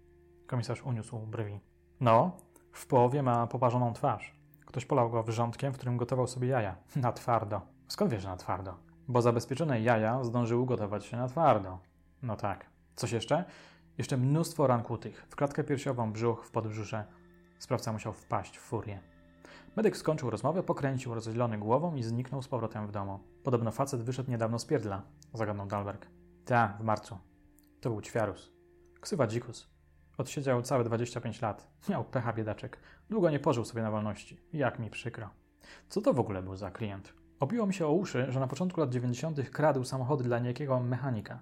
Komisarz 0.53 0.83
uniósł 0.83 1.19
brwi. 1.19 1.61
No, 2.01 2.37
w 2.73 2.87
połowie 2.87 3.23
ma 3.23 3.47
poparzoną 3.47 3.93
twarz. 3.93 4.35
Ktoś 4.67 4.85
polał 4.85 5.11
go 5.11 5.23
wrzątkiem, 5.23 5.73
w 5.73 5.77
którym 5.77 5.97
gotował 5.97 6.27
sobie 6.27 6.49
jaja. 6.49 6.77
Na 6.97 7.13
twardo. 7.13 7.61
Skąd 7.89 8.11
wiesz, 8.11 8.23
że 8.23 8.29
na 8.29 8.37
twardo? 8.37 8.75
Bo 9.09 9.23
zabezpieczone 9.23 9.81
jaja 9.81 10.25
zdążyły 10.25 10.67
gotować 10.67 11.07
się 11.07 11.17
na 11.17 11.29
twardo. 11.29 11.79
No 12.23 12.37
tak. 12.37 12.67
Coś 12.97 13.13
jeszcze? 13.13 13.45
Jeszcze 13.99 14.17
mnóstwo 14.17 14.67
ran 14.67 14.83
kłutych. 14.83 15.27
W 15.31 15.37
klatkę 15.37 15.65
piersiową, 15.65 16.13
brzuch, 16.13 16.47
w 16.47 16.51
podbrzusze. 16.51 17.05
Sprawca 17.59 17.93
musiał 17.93 18.13
wpaść 18.13 18.59
w 18.59 18.61
furię. 18.61 19.01
Medyk 19.77 19.97
skończył 19.97 20.31
rozmowę, 20.31 20.63
pokręcił 20.63 21.15
rozdzielony 21.15 21.59
głową 21.59 21.95
i 21.95 22.03
zniknął 22.03 22.43
z 22.43 22.49
powrotem 22.49 22.87
w 22.87 22.93
domu. 22.93 23.21
Podobno 23.45 23.71
facet 23.71 24.03
wyszedł 24.03 24.31
niedawno 24.31 24.59
z 24.59 24.65
pierdla, 24.65 25.03
zagadnął 25.35 25.67
Dalberg. 25.67 26.07
Ta, 26.45 26.77
w 26.81 26.85
marcu. 26.85 27.19
To 27.81 27.91
był 27.91 28.01
ćwiarus. 28.01 28.53
Ksywa 29.01 29.27
dzikus. 29.27 29.72
Odsiedział 30.23 30.63
całe 30.63 30.85
25 30.85 31.43
lat. 31.43 31.69
Miał 31.89 32.05
pecha 32.05 32.33
biedaczek. 32.33 32.79
Długo 33.11 33.31
nie 33.31 33.39
pożył 33.39 33.65
sobie 33.65 33.83
na 33.83 33.91
wolności. 33.91 34.41
Jak 34.53 34.79
mi 34.79 34.91
przykro. 34.91 35.31
Co 35.89 36.01
to 36.01 36.13
w 36.15 36.21
ogóle 36.21 36.43
był 36.43 36.57
za 36.57 36.71
klient? 36.71 37.15
Obiło 37.41 37.67
mi 37.67 37.75
się 37.75 37.87
o 37.87 37.93
uszy, 37.93 38.27
że 38.29 38.41
na 38.41 38.47
początku 38.47 38.81
lat 38.81 38.91
90. 38.91 39.51
kradł 39.51 39.85
samochody 39.85 40.25
dla 40.25 40.39
niejakiego 40.39 40.81
mechanika. 40.81 41.41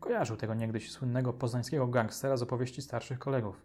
Kojarzył 0.00 0.36
tego 0.36 0.54
niegdyś 0.54 0.92
słynnego 0.92 1.32
poznańskiego 1.32 1.86
gangstera 1.86 2.36
z 2.36 2.42
opowieści 2.42 2.82
starszych 2.82 3.18
kolegów. 3.18 3.62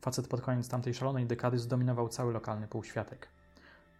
Facet 0.00 0.28
pod 0.28 0.40
koniec 0.40 0.68
tamtej 0.68 0.94
szalonej 0.94 1.26
dekady 1.26 1.58
zdominował 1.58 2.08
cały 2.08 2.32
lokalny 2.32 2.68
półświatek. 2.68 3.28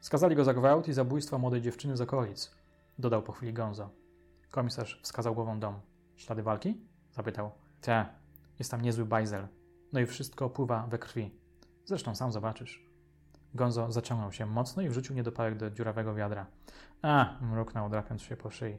Skazali 0.00 0.36
go 0.36 0.44
za 0.44 0.54
gwałt 0.54 0.88
i 0.88 0.92
zabójstwo 0.92 1.38
młodej 1.38 1.62
dziewczyny 1.62 1.96
z 1.96 2.00
okolic. 2.00 2.50
Dodał 2.98 3.22
po 3.22 3.32
chwili 3.32 3.52
Gonzo. 3.52 3.90
Komisarz 4.50 5.00
wskazał 5.02 5.34
głową 5.34 5.60
dom. 5.60 5.80
Ślady 6.16 6.42
walki? 6.42 6.80
Zapytał. 7.10 7.50
Te, 7.80 8.19
jest 8.60 8.70
tam 8.70 8.80
niezły 8.80 9.04
bajzel. 9.04 9.48
No 9.92 10.00
i 10.00 10.06
wszystko 10.06 10.50
pływa 10.50 10.86
we 10.86 10.98
krwi. 10.98 11.30
Zresztą 11.84 12.14
sam 12.14 12.32
zobaczysz. 12.32 12.90
Gonzo 13.54 13.92
zaciągnął 13.92 14.32
się 14.32 14.46
mocno 14.46 14.82
i 14.82 14.88
wrzucił 14.88 15.16
niedopałek 15.16 15.56
do 15.56 15.70
dziurawego 15.70 16.14
wiadra. 16.14 16.46
A, 17.02 17.38
mruknął, 17.40 17.90
drapiąc 17.90 18.22
się 18.22 18.36
po 18.36 18.50
szyi. 18.50 18.78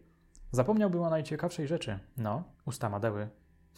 Zapomniałbym 0.52 1.02
o 1.02 1.10
najciekawszej 1.10 1.68
rzeczy. 1.68 2.00
No, 2.18 2.44
usta 2.66 2.90
Madeły 2.90 3.30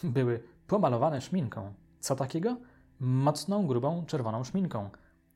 były 0.03 0.43
pomalowane 0.67 1.22
szminką. 1.22 1.74
Co 2.00 2.15
takiego? 2.15 2.57
Mocną, 3.00 3.67
grubą, 3.67 4.05
czerwoną 4.05 4.43
szminką. 4.43 4.89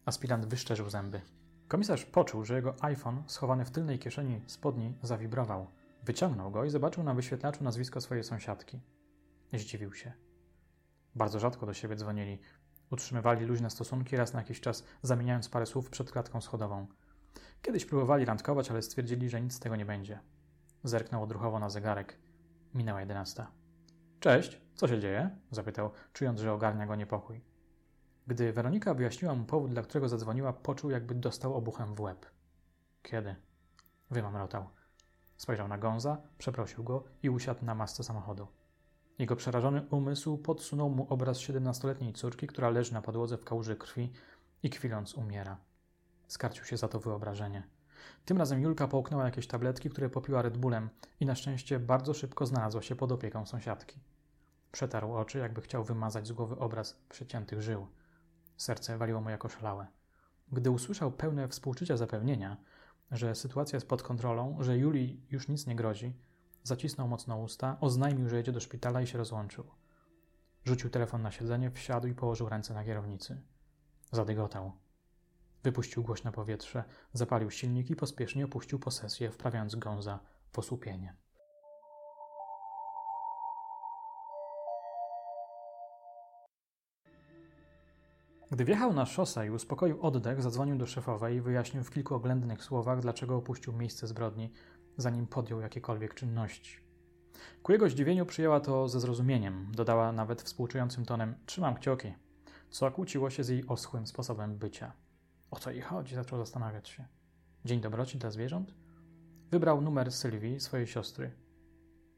Aspirant 0.06 0.46
wyszczerzył 0.46 0.90
zęby. 0.90 1.22
Komisarz 1.68 2.06
poczuł, 2.06 2.46
że 2.46 2.56
jego 2.56 2.76
iPhone 2.82 3.24
schowany 3.28 3.66
w 3.66 3.72
tylnej 3.72 4.00
kieszeni 4.00 4.42
spodni 4.48 4.94
zawibrował. 5.02 5.68
Wyciągnął 6.04 6.52
go 6.52 6.66
i 6.66 6.70
zobaczył 6.70 7.04
na 7.04 7.14
wyświetlaczu 7.14 7.64
nazwisko 7.64 8.02
swojej 8.02 8.24
sąsiadki. 8.24 8.80
Zdziwił 9.54 9.94
się. 9.94 10.27
Bardzo 11.18 11.40
rzadko 11.40 11.66
do 11.66 11.74
siebie 11.74 11.96
dzwonili. 11.96 12.40
Utrzymywali 12.92 13.46
luźne 13.46 13.70
stosunki 13.70 14.18
raz 14.18 14.34
na 14.34 14.40
jakiś 14.40 14.62
czas, 14.62 14.84
zamieniając 15.02 15.50
parę 15.50 15.66
słów 15.66 15.90
przed 15.90 16.12
klatką 16.12 16.42
schodową. 16.42 16.88
Kiedyś 17.62 17.86
próbowali 17.86 18.26
randkować, 18.26 18.72
ale 18.72 18.82
stwierdzili, 18.82 19.30
że 19.30 19.42
nic 19.42 19.54
z 19.54 19.60
tego 19.60 19.76
nie 19.76 19.86
będzie. 19.86 20.20
Zerknął 20.84 21.24
odruchowo 21.24 21.60
na 21.60 21.70
zegarek. 21.70 22.18
Minęła 22.74 23.00
jedenasta. 23.00 23.52
Cześć, 24.20 24.62
co 24.76 24.88
się 24.88 25.00
dzieje? 25.00 25.30
zapytał, 25.52 25.92
czując, 26.14 26.40
że 26.40 26.54
ogarnia 26.54 26.86
go 26.86 26.96
niepokój. 26.96 27.42
Gdy 28.28 28.54
Weronika 28.54 28.94
wyjaśniła 28.94 29.36
mu 29.36 29.46
powód, 29.46 29.72
dla 29.72 29.82
którego 29.82 30.10
zadzwoniła, 30.10 30.54
poczuł, 30.54 30.92
jakby 30.92 31.16
dostał 31.16 31.54
obuchem 31.54 31.96
w 31.96 32.00
łeb. 32.00 32.26
Kiedy? 33.04 33.36
Wymamrotał. 34.12 34.70
Spojrzał 35.38 35.68
na 35.68 35.78
Gonza, 35.78 36.18
przeprosił 36.38 36.84
go 36.84 37.04
i 37.24 37.30
usiadł 37.30 37.66
na 37.66 37.76
masce 37.76 38.04
samochodu. 38.04 38.48
Jego 39.18 39.36
przerażony 39.36 39.86
umysł 39.90 40.38
podsunął 40.38 40.90
mu 40.90 41.08
obraz 41.10 41.40
siedemnastoletniej 41.40 42.14
córki, 42.14 42.48
która 42.48 42.70
leży 42.70 42.94
na 42.94 43.02
podłodze 43.02 43.38
w 43.38 43.44
kałuży 43.44 43.76
krwi 43.76 44.12
i 44.64 44.70
kwiląc 44.70 45.14
umiera. 45.14 45.58
Skarcił 46.28 46.66
się 46.66 46.78
za 46.78 46.88
to 46.88 47.00
wyobrażenie. 47.00 47.64
Tym 48.26 48.38
razem 48.38 48.62
Julka 48.62 48.88
połknęła 48.88 49.26
jakieś 49.26 49.48
tabletki, 49.48 49.90
które 49.90 50.10
popiła 50.10 50.42
Red 50.42 50.58
Bullem 50.58 50.90
i 51.20 51.26
na 51.26 51.36
szczęście 51.36 51.80
bardzo 51.80 52.14
szybko 52.14 52.46
znalazła 52.46 52.82
się 52.82 52.96
pod 52.96 53.12
opieką 53.12 53.46
sąsiadki. 53.46 54.00
Przetarł 54.72 55.14
oczy, 55.14 55.40
jakby 55.40 55.62
chciał 55.62 55.84
wymazać 55.84 56.28
z 56.28 56.32
głowy 56.32 56.60
obraz 56.60 56.94
przeciętych 57.10 57.62
żył. 57.62 57.88
Serce 58.58 58.98
waliło 58.98 59.22
mu 59.22 59.30
jako 59.30 59.50
szalałe. 59.50 59.88
Gdy 60.52 60.72
usłyszał 60.72 61.12
pełne 61.12 61.48
współczucia 61.48 61.98
zapewnienia, 61.98 62.58
że 63.12 63.36
sytuacja 63.36 63.78
jest 63.78 63.88
pod 63.88 64.04
kontrolą, 64.04 64.58
że 64.60 64.78
Julii 64.78 65.22
już 65.32 65.48
nic 65.48 65.68
nie 65.68 65.76
grozi, 65.76 66.14
zacisnął 66.68 67.08
mocno 67.08 67.38
usta, 67.38 67.78
oznajmił, 67.82 68.30
że 68.30 68.38
jedzie 68.38 68.52
do 68.52 68.60
szpitala 68.60 69.02
i 69.02 69.08
się 69.08 69.18
rozłączył. 69.18 69.64
Rzucił 70.66 70.90
telefon 70.90 71.22
na 71.22 71.32
siedzenie, 71.32 71.72
wsiadł 71.72 72.08
i 72.08 72.16
położył 72.16 72.50
ręce 72.50 72.74
na 72.74 72.84
kierownicy. 72.84 73.42
Zadygotał. 74.12 74.72
Wypuścił 75.64 76.04
głośno 76.04 76.32
powietrze, 76.32 76.84
zapalił 77.14 77.52
silnik 77.52 77.90
i 77.90 77.96
pospiesznie 77.96 78.46
opuścił 78.46 78.80
posesję, 78.80 79.32
wprawiając 79.32 79.76
gąza 79.76 80.20
w 80.52 80.60
osłupienie. 80.60 81.16
Gdy 88.52 88.66
wjechał 88.66 88.94
na 88.94 89.06
szosę 89.06 89.48
i 89.48 89.50
uspokoił 89.50 90.02
oddech, 90.02 90.42
zadzwonił 90.42 90.78
do 90.78 90.88
szefowej 90.88 91.36
i 91.36 91.42
wyjaśnił 91.42 91.84
w 91.84 91.92
kilku 91.92 92.16
oględnych 92.16 92.64
słowach, 92.64 93.00
dlaczego 93.00 93.36
opuścił 93.36 93.74
miejsce 93.74 94.08
zbrodni, 94.08 94.52
zanim 94.98 95.28
podjął 95.28 95.62
jakiekolwiek 95.62 96.14
czynności. 96.14 96.80
Ku 97.64 97.72
jego 97.72 97.90
zdziwieniu 97.90 98.26
przyjęła 98.26 98.60
to 98.60 98.90
ze 98.90 99.00
zrozumieniem, 99.00 99.72
dodała 99.76 100.12
nawet 100.12 100.42
współczującym 100.42 101.06
tonem: 101.06 101.36
Trzymam 101.46 101.76
kciuki, 101.76 102.14
co 102.70 102.92
kłóciło 102.92 103.30
się 103.30 103.44
z 103.44 103.50
jej 103.50 103.68
oschłym 103.68 104.08
sposobem 104.08 104.58
bycia. 104.58 104.92
O 105.52 105.60
co 105.60 105.72
jej 105.72 105.82
chodzi? 105.82 106.16
Zaczął 106.16 106.40
zastanawiać 106.40 106.90
się. 106.90 107.06
Dzień 107.66 107.82
dobroci 107.82 108.18
dla 108.18 108.32
zwierząt? 108.32 108.74
Wybrał 109.52 109.82
numer 109.82 110.12
Sylwii, 110.12 110.60
swojej 110.60 110.88
siostry. 110.88 111.32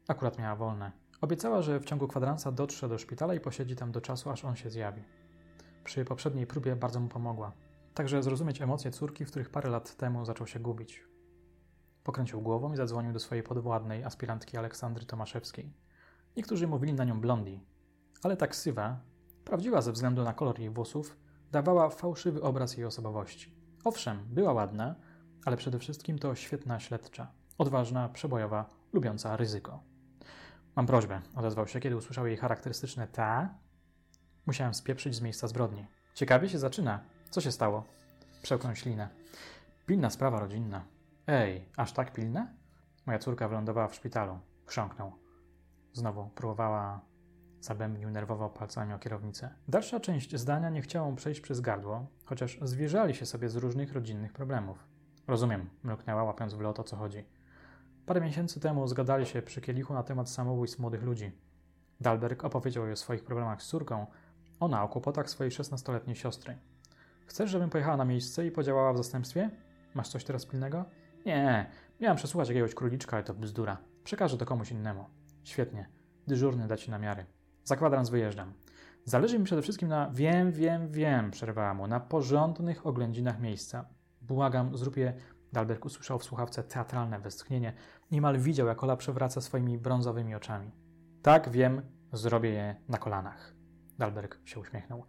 Akurat 0.08 0.38
miała 0.38 0.56
wolne. 0.56 0.92
Obiecała, 1.20 1.62
że 1.62 1.80
w 1.80 1.84
ciągu 1.84 2.08
kwadransa 2.08 2.52
dotrze 2.52 2.88
do 2.88 2.98
szpitala 2.98 3.34
i 3.34 3.40
posiedzi 3.40 3.76
tam 3.76 3.92
do 3.92 4.00
czasu, 4.00 4.30
aż 4.30 4.44
on 4.44 4.56
się 4.56 4.70
zjawi. 4.70 5.02
Przy 5.84 6.04
poprzedniej 6.04 6.46
próbie 6.46 6.76
bardzo 6.76 7.00
mu 7.00 7.08
pomogła. 7.08 7.52
Także 7.94 8.22
zrozumieć 8.22 8.62
emocje 8.62 8.90
córki, 8.90 9.24
w 9.24 9.30
których 9.30 9.50
parę 9.50 9.70
lat 9.70 9.96
temu 9.96 10.24
zaczął 10.24 10.46
się 10.46 10.60
gubić. 10.60 11.09
Pokręcił 12.04 12.40
głową 12.40 12.72
i 12.72 12.76
zadzwonił 12.76 13.12
do 13.12 13.20
swojej 13.20 13.44
podwładnej, 13.44 14.04
aspirantki 14.04 14.56
Aleksandry 14.56 15.06
Tomaszewskiej. 15.06 15.72
Niektórzy 16.36 16.66
mówili 16.66 16.94
na 16.94 17.04
nią 17.04 17.20
blondi, 17.20 17.60
ale 18.22 18.36
ta 18.36 18.46
ksywa, 18.46 19.00
prawdziwa 19.44 19.82
ze 19.82 19.92
względu 19.92 20.24
na 20.24 20.32
kolor 20.32 20.58
jej 20.58 20.70
włosów, 20.70 21.16
dawała 21.52 21.90
fałszywy 21.90 22.42
obraz 22.42 22.76
jej 22.76 22.86
osobowości. 22.86 23.54
Owszem, 23.84 24.26
była 24.30 24.52
ładna, 24.52 24.94
ale 25.44 25.56
przede 25.56 25.78
wszystkim 25.78 26.18
to 26.18 26.34
świetna 26.34 26.80
śledcza. 26.80 27.32
Odważna, 27.58 28.08
przebojowa, 28.08 28.70
lubiąca 28.92 29.36
ryzyko. 29.36 29.82
Mam 30.76 30.86
prośbę, 30.86 31.20
odezwał 31.36 31.66
się, 31.66 31.80
kiedy 31.80 31.96
usłyszał 31.96 32.26
jej 32.26 32.36
charakterystyczne 32.36 33.08
ta. 33.08 33.54
Musiałem 34.46 34.74
spieprzyć 34.74 35.14
z 35.14 35.20
miejsca 35.20 35.48
zbrodni. 35.48 35.86
Ciekawie 36.14 36.48
się 36.48 36.58
zaczyna. 36.58 37.00
Co 37.30 37.40
się 37.40 37.52
stało? 37.52 37.84
Przełknął 38.42 38.76
ślinę. 38.76 39.08
Pilna 39.86 40.10
sprawa 40.10 40.40
rodzinna. 40.40 40.84
Ej, 41.26 41.68
aż 41.76 41.92
tak 41.92 42.12
pilna? 42.12 42.48
Moja 43.06 43.18
córka 43.18 43.48
wylądowała 43.48 43.88
w 43.88 43.94
szpitalu. 43.94 44.38
Chrząknął. 44.66 45.12
Znowu 45.92 46.30
próbowała 46.34 47.00
Zabębnił 47.60 48.10
nerwowo 48.10 48.48
palcami 48.48 48.92
o 48.92 48.98
kierownicę. 48.98 49.54
Dalsza 49.68 50.00
część 50.00 50.36
zdania 50.36 50.70
nie 50.70 50.82
chciała 50.82 51.10
mu 51.10 51.16
przejść 51.16 51.40
przez 51.40 51.60
gardło, 51.60 52.06
chociaż 52.24 52.58
zwierzali 52.62 53.14
się 53.14 53.26
sobie 53.26 53.48
z 53.48 53.56
różnych 53.56 53.92
rodzinnych 53.92 54.32
problemów. 54.32 54.86
Rozumiem, 55.26 55.70
mruknęła, 55.82 56.24
łapiąc 56.24 56.54
w 56.54 56.60
lot 56.60 56.80
o 56.80 56.84
co 56.84 56.96
chodzi. 56.96 57.24
Parę 58.06 58.20
miesięcy 58.20 58.60
temu 58.60 58.86
zgadali 58.86 59.26
się 59.26 59.42
przy 59.42 59.60
kielichu 59.60 59.94
na 59.94 60.02
temat 60.02 60.30
samobójstw 60.30 60.78
młodych 60.78 61.02
ludzi. 61.02 61.32
Dalberg 62.00 62.44
opowiedział 62.44 62.84
jej 62.84 62.92
o 62.92 62.96
swoich 62.96 63.24
problemach 63.24 63.62
z 63.62 63.66
córką, 63.66 64.06
ona 64.60 64.82
o 64.82 64.88
kłopotach 64.88 65.30
swojej 65.30 65.50
szesnastoletniej 65.50 66.16
siostry. 66.16 66.58
Chcesz, 67.26 67.50
żebym 67.50 67.70
pojechała 67.70 67.96
na 67.96 68.04
miejsce 68.04 68.46
i 68.46 68.50
podziałała 68.50 68.92
w 68.92 68.96
zastępstwie? 68.96 69.50
Masz 69.94 70.08
coś 70.08 70.24
teraz 70.24 70.46
pilnego? 70.46 70.84
Nie, 71.26 71.70
miałem 72.00 72.16
przesłuchać 72.16 72.48
jakiegoś 72.48 72.74
króliczka, 72.74 73.16
ale 73.16 73.24
to 73.24 73.34
bzdura. 73.34 73.78
Przekażę 74.04 74.38
to 74.38 74.46
komuś 74.46 74.70
innemu. 74.70 75.04
Świetnie. 75.44 75.88
Dyżurny 76.26 76.66
da 76.66 76.76
ci 76.76 76.90
namiary. 76.90 77.26
Za 77.64 77.76
kwadrans 77.76 78.10
wyjeżdżam. 78.10 78.52
Zależy 79.04 79.38
mi 79.38 79.44
przede 79.44 79.62
wszystkim 79.62 79.88
na 79.88 80.10
wiem, 80.10 80.52
wiem, 80.52 80.88
wiem, 80.88 81.30
przerwała 81.30 81.74
mu, 81.74 81.86
na 81.86 82.00
porządnych 82.00 82.86
oględzinach 82.86 83.40
miejsca. 83.40 83.84
Błagam, 84.22 84.76
zrób 84.76 84.96
je. 84.96 85.14
Dalberg 85.52 85.84
usłyszał 85.84 86.18
w 86.18 86.24
słuchawce 86.24 86.62
teatralne 86.62 87.20
westchnienie. 87.20 87.72
Niemal 88.10 88.38
widział, 88.38 88.66
jak 88.66 88.82
Ola 88.82 88.96
przewraca 88.96 89.40
swoimi 89.40 89.78
brązowymi 89.78 90.34
oczami. 90.34 90.70
Tak, 91.22 91.50
wiem, 91.50 91.82
zrobię 92.12 92.50
je 92.50 92.76
na 92.88 92.98
kolanach. 92.98 93.54
Dalberg 93.98 94.38
się 94.44 94.60
uśmiechnął. 94.60 95.04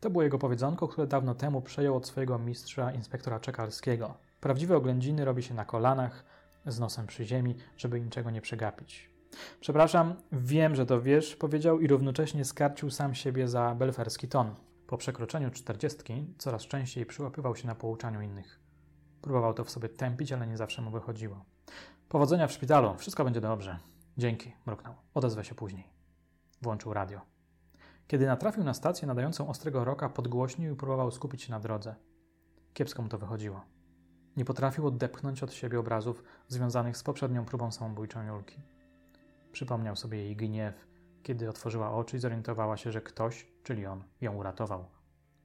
To 0.00 0.10
było 0.10 0.22
jego 0.22 0.38
powiedzonko, 0.38 0.88
które 0.88 1.06
dawno 1.06 1.34
temu 1.34 1.62
przejął 1.62 1.96
od 1.96 2.06
swojego 2.06 2.38
mistrza 2.38 2.92
inspektora 2.92 3.40
Czekalskiego. 3.40 4.14
Prawdziwe 4.42 4.76
oględziny 4.76 5.24
robi 5.24 5.42
się 5.42 5.54
na 5.54 5.64
kolanach, 5.64 6.24
z 6.66 6.78
nosem 6.78 7.06
przy 7.06 7.24
ziemi, 7.24 7.56
żeby 7.76 8.00
niczego 8.00 8.30
nie 8.30 8.40
przegapić. 8.40 9.10
Przepraszam, 9.60 10.14
wiem, 10.32 10.74
że 10.74 10.86
to 10.86 11.00
wiesz, 11.00 11.36
powiedział 11.36 11.80
i 11.80 11.86
równocześnie 11.86 12.44
skarcił 12.44 12.90
sam 12.90 13.14
siebie 13.14 13.48
za 13.48 13.74
belferski 13.74 14.28
ton. 14.28 14.54
Po 14.86 14.96
przekroczeniu 14.96 15.50
czterdziestki 15.50 16.34
coraz 16.38 16.62
częściej 16.62 17.06
przyłapywał 17.06 17.56
się 17.56 17.66
na 17.66 17.74
pouczaniu 17.74 18.20
innych. 18.20 18.60
Próbował 19.20 19.54
to 19.54 19.64
w 19.64 19.70
sobie 19.70 19.88
tępić, 19.88 20.32
ale 20.32 20.46
nie 20.46 20.56
zawsze 20.56 20.82
mu 20.82 20.90
wychodziło. 20.90 21.44
Powodzenia 22.08 22.46
w 22.46 22.52
szpitalu, 22.52 22.94
wszystko 22.94 23.24
będzie 23.24 23.40
dobrze. 23.40 23.78
Dzięki, 24.18 24.52
mruknął. 24.66 24.94
Odezwę 25.14 25.44
się 25.44 25.54
później. 25.54 25.88
Włączył 26.62 26.94
radio. 26.94 27.20
Kiedy 28.06 28.26
natrafił 28.26 28.64
na 28.64 28.74
stację 28.74 29.08
nadającą 29.08 29.48
ostrego 29.48 29.84
roka, 29.84 30.08
podgłośnił 30.08 30.72
i 30.72 30.76
próbował 30.76 31.10
skupić 31.10 31.42
się 31.42 31.50
na 31.50 31.60
drodze. 31.60 31.94
Kiepsko 32.74 33.02
mu 33.02 33.08
to 33.08 33.18
wychodziło. 33.18 33.72
Nie 34.36 34.44
potrafił 34.44 34.86
odepchnąć 34.86 35.42
od 35.42 35.52
siebie 35.52 35.80
obrazów 35.80 36.24
związanych 36.48 36.96
z 36.96 37.02
poprzednią 37.02 37.44
próbą 37.44 37.72
samobójczą 37.72 38.26
Julki. 38.26 38.56
Przypomniał 39.52 39.96
sobie 39.96 40.18
jej 40.18 40.36
gniew, 40.36 40.86
kiedy 41.22 41.48
otworzyła 41.48 41.92
oczy 41.92 42.16
i 42.16 42.20
zorientowała 42.20 42.76
się, 42.76 42.92
że 42.92 43.00
ktoś, 43.00 43.46
czyli 43.62 43.86
on, 43.86 44.04
ją 44.20 44.34
uratował. 44.34 44.84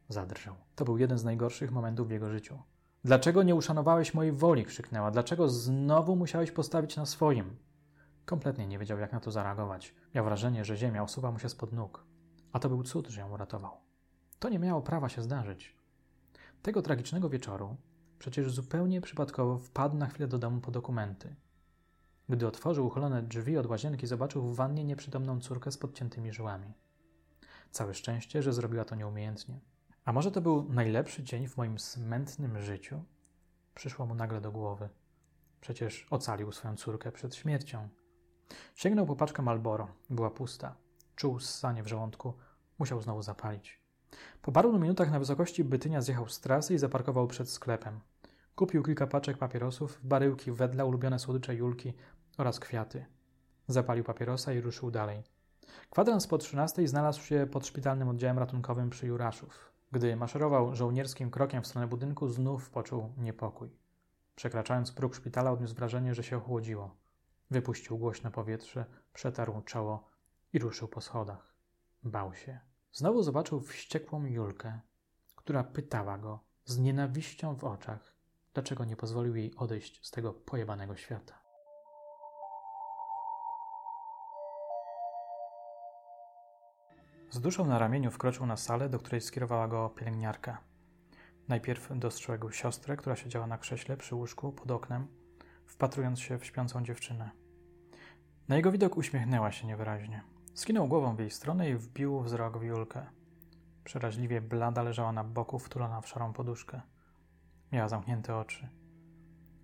Zadrżał. 0.10 0.56
To 0.76 0.86
był 0.86 0.98
jeden 0.98 1.18
z 1.18 1.24
najgorszych 1.24 1.72
momentów 1.72 2.08
w 2.08 2.12
jego 2.12 2.30
życiu. 2.30 2.62
Dlaczego 3.04 3.44
nie 3.44 3.56
uszanowałeś 3.56 4.14
mojej 4.14 4.32
woli? 4.32 4.66
krzyknęła. 4.66 5.12
Dlaczego 5.12 5.50
znowu 5.50 6.16
musiałeś 6.16 6.52
postawić 6.52 6.96
na 6.96 7.06
swoim? 7.06 7.56
Kompletnie 8.26 8.68
nie 8.68 8.80
wiedział, 8.80 9.00
jak 9.00 9.12
na 9.12 9.20
to 9.20 9.32
zareagować. 9.32 9.96
Miał 10.16 10.26
wrażenie, 10.26 10.66
że 10.66 10.78
ziemia 10.78 11.04
osuwa 11.04 11.32
mu 11.32 11.40
się 11.40 11.50
spod 11.50 11.74
nóg. 11.74 12.06
A 12.54 12.60
to 12.60 12.70
był 12.70 12.84
cud, 12.84 13.08
że 13.08 13.22
ją 13.22 13.34
uratował. 13.34 13.72
To 14.40 14.50
nie 14.50 14.60
miało 14.60 14.82
prawa 14.82 15.10
się 15.10 15.22
zdarzyć. 15.22 15.76
Tego 16.62 16.82
tragicznego 16.82 17.30
wieczoru 17.30 17.76
przecież 18.20 18.52
zupełnie 18.52 19.02
przypadkowo 19.02 19.58
wpadł 19.58 19.98
na 19.98 20.08
chwilę 20.08 20.28
do 20.28 20.38
domu 20.38 20.62
po 20.62 20.72
dokumenty. 20.72 21.36
Gdy 22.30 22.48
otworzył 22.48 22.88
uchylone 22.88 23.24
drzwi 23.24 23.58
od 23.58 23.66
łazienki, 23.66 24.08
zobaczył 24.08 24.42
w 24.42 24.56
wannie 24.56 24.84
nieprzytomną 24.84 25.40
córkę 25.40 25.72
z 25.72 25.78
podciętymi 25.78 26.34
żyłami. 26.34 26.74
Całe 27.72 27.94
szczęście, 27.94 28.44
że 28.44 28.54
zrobiła 28.54 28.86
to 28.86 28.96
nieumiejętnie. 28.96 29.60
A 30.06 30.14
może 30.14 30.32
to 30.32 30.42
był 30.42 30.74
najlepszy 30.74 31.24
dzień 31.24 31.48
w 31.48 31.58
moim 31.58 31.80
smętnym 31.80 32.62
życiu? 32.62 33.04
Przyszło 33.76 34.06
mu 34.06 34.16
nagle 34.16 34.42
do 34.42 34.52
głowy. 34.52 34.90
Przecież 35.62 36.08
ocalił 36.10 36.52
swoją 36.52 36.76
córkę 36.76 37.12
przed 37.12 37.36
śmiercią. 37.36 37.90
Sięgnął 38.76 39.06
po 39.06 39.16
paczkę 39.16 39.44
Malboro. 39.44 39.88
Była 40.10 40.30
pusta. 40.30 40.76
Czuł 41.16 41.40
ssanie 41.40 41.84
w 41.84 41.88
żołądku. 41.88 42.34
Musiał 42.80 43.02
znowu 43.02 43.22
zapalić. 43.22 43.77
Po 44.42 44.52
paru 44.52 44.80
minutach 44.80 45.12
na 45.12 45.20
wysokości 45.20 45.64
Bytynia 45.64 46.02
zjechał 46.02 46.30
z 46.30 46.40
trasy 46.40 46.74
i 46.74 46.78
zaparkował 46.78 47.28
przed 47.28 47.50
sklepem. 47.50 48.00
Kupił 48.56 48.84
kilka 48.84 49.08
paczek 49.08 49.38
papierosów, 49.38 50.00
baryłki 50.04 50.52
wedla, 50.52 50.86
ulubione 50.86 51.20
słodycze 51.20 51.56
Julki 51.56 51.94
oraz 52.38 52.60
kwiaty. 52.60 53.06
Zapalił 53.68 54.04
papierosa 54.04 54.54
i 54.54 54.62
ruszył 54.62 54.92
dalej. 54.92 55.24
Kwadrans 55.90 56.28
po 56.28 56.38
13 56.38 56.88
znalazł 56.88 57.22
się 57.22 57.48
pod 57.52 57.68
szpitalnym 57.68 58.10
oddziałem 58.10 58.40
ratunkowym 58.40 58.90
przy 58.90 59.08
Juraszów. 59.08 59.72
Gdy 59.92 60.16
maszerował 60.16 60.76
żołnierskim 60.76 61.32
krokiem 61.32 61.64
w 61.64 61.68
stronę 61.68 61.88
budynku, 61.88 62.28
znów 62.28 62.70
poczuł 62.70 63.14
niepokój. 63.18 63.70
Przekraczając 64.36 64.92
próg 64.92 65.16
szpitala, 65.16 65.52
odniósł 65.52 65.76
wrażenie, 65.76 66.16
że 66.16 66.24
się 66.24 66.38
ochłodziło. 66.38 66.96
Wypuścił 67.52 67.98
głośno 67.98 68.32
powietrze, 68.32 68.86
przetarł 69.14 69.62
czoło 69.62 70.10
i 70.54 70.60
ruszył 70.60 70.88
po 70.88 71.02
schodach. 71.02 71.54
Bał 72.04 72.34
się. 72.34 72.67
Znowu 72.92 73.24
zobaczył 73.24 73.62
wściekłą 73.62 74.26
Julkę, 74.26 74.80
która 75.36 75.64
pytała 75.64 76.18
go 76.18 76.40
z 76.66 76.78
nienawiścią 76.78 77.56
w 77.56 77.64
oczach, 77.64 78.16
dlaczego 78.54 78.86
nie 78.86 78.96
pozwolił 78.96 79.36
jej 79.36 79.56
odejść 79.56 80.08
z 80.08 80.12
tego 80.12 80.34
pojebanego 80.34 80.96
świata. 80.96 81.48
Z 87.30 87.40
duszą 87.40 87.66
na 87.66 87.80
ramieniu 87.80 88.12
wkroczył 88.12 88.46
na 88.46 88.58
salę, 88.58 88.90
do 88.90 89.00
której 89.00 89.22
skierowała 89.22 89.68
go 89.68 89.90
pielęgniarka. 89.90 90.58
Najpierw 91.48 91.90
dostrzegł 91.96 92.52
siostrę, 92.52 92.98
która 92.98 93.16
siedziała 93.16 93.48
na 93.48 93.58
krześle 93.58 93.98
przy 93.98 94.16
łóżku 94.16 94.52
pod 94.52 94.72
oknem, 94.72 95.08
wpatrując 95.66 96.20
się 96.20 96.40
w 96.40 96.46
śpiącą 96.46 96.84
dziewczynę. 96.84 97.32
Na 98.48 98.56
jego 98.56 98.72
widok 98.72 98.98
uśmiechnęła 98.98 99.52
się 99.52 99.68
niewyraźnie. 99.68 100.37
Skinął 100.58 100.88
głową 100.88 101.16
w 101.16 101.20
jej 101.20 101.32
stronę 101.32 101.70
i 101.70 101.76
wbił 101.76 102.22
wzrok 102.22 102.58
w 102.58 102.64
Julkę. 102.64 103.06
Przeraźliwie 103.84 104.42
blada 104.42 104.84
leżała 104.84 105.12
na 105.12 105.24
boku, 105.24 105.60
wtulona 105.60 106.02
w 106.02 106.08
szarą 106.08 106.34
poduszkę. 106.34 106.82
Miała 107.72 107.88
zamknięte 107.88 108.36
oczy. 108.36 108.70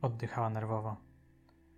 Oddychała 0.01 0.49
nerwowo. 0.49 0.95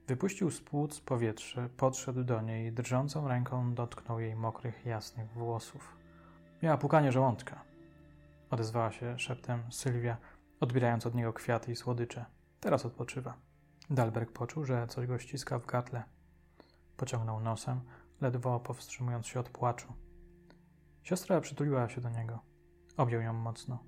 Wypuścił 0.07 0.51
z 0.51 0.61
płuc 0.61 1.01
powietrze, 1.01 1.69
podszedł 1.77 2.23
do 2.23 2.41
niej 2.41 2.67
i 2.67 2.71
drżącą 2.71 3.27
ręką 3.27 3.73
dotknął 3.73 4.19
jej 4.19 4.35
mokrych, 4.35 4.85
jasnych 4.85 5.33
włosów. 5.33 5.97
Miała 6.63 6.77
pukanie 6.77 7.11
żołądka. 7.11 7.61
Odezwała 8.49 8.91
się 8.91 9.19
szeptem 9.19 9.63
Sylwia, 9.69 10.17
odbierając 10.59 11.05
od 11.05 11.15
niego 11.15 11.33
kwiaty 11.33 11.71
i 11.71 11.75
słodycze. 11.75 12.25
Teraz 12.59 12.85
odpoczywa. 12.85 13.33
Dalberg 13.89 14.31
poczuł, 14.31 14.65
że 14.65 14.87
coś 14.87 15.07
go 15.07 15.19
ściska 15.19 15.59
w 15.59 15.65
gardle. 15.65 16.03
Pociągnął 16.97 17.39
nosem, 17.39 17.81
ledwo 18.21 18.59
powstrzymując 18.59 19.27
się 19.27 19.39
od 19.39 19.49
płaczu. 19.49 19.93
Siostra 21.03 21.41
przytuliła 21.41 21.89
się 21.89 22.01
do 22.01 22.09
niego. 22.09 22.39
Objął 22.97 23.21
ją 23.21 23.33
mocno. 23.33 23.83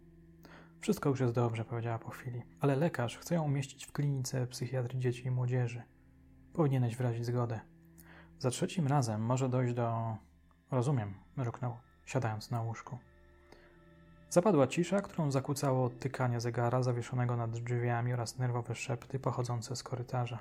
Wszystko 0.79 1.09
już 1.09 1.19
jest 1.19 1.33
dobrze, 1.33 1.65
powiedziała 1.65 1.99
po 1.99 2.09
chwili, 2.09 2.43
ale 2.59 2.75
lekarz 2.75 3.17
chce 3.17 3.35
ją 3.35 3.43
umieścić 3.43 3.85
w 3.85 3.91
klinice 3.91 4.47
psychiatrii 4.47 4.99
dzieci 4.99 5.25
i 5.25 5.31
młodzieży. 5.31 5.83
Powinieneś 6.53 6.95
wyrazić 6.95 7.25
zgodę. 7.25 7.59
Za 8.39 8.49
trzecim 8.49 8.87
razem 8.87 9.21
może 9.21 9.49
dojść 9.49 9.73
do. 9.73 10.17
Rozumiem, 10.71 11.13
mruknął, 11.35 11.77
siadając 12.05 12.51
na 12.51 12.61
łóżku. 12.61 12.97
Zapadła 14.29 14.67
cisza, 14.67 15.01
którą 15.01 15.31
zakłócało 15.31 15.89
tykanie 15.89 16.39
zegara 16.39 16.83
zawieszonego 16.83 17.37
nad 17.37 17.51
drzwiami 17.51 18.13
oraz 18.13 18.37
nerwowe 18.37 18.75
szepty 18.75 19.19
pochodzące 19.19 19.75
z 19.75 19.83
korytarza. 19.83 20.39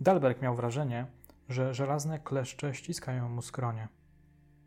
Dalberg 0.00 0.42
miał 0.42 0.56
wrażenie, 0.56 1.06
że 1.50 1.74
żelazne 1.74 2.18
kleszcze 2.18 2.74
ściskają 2.74 3.28
mu 3.28 3.42
skronie. 3.42 3.88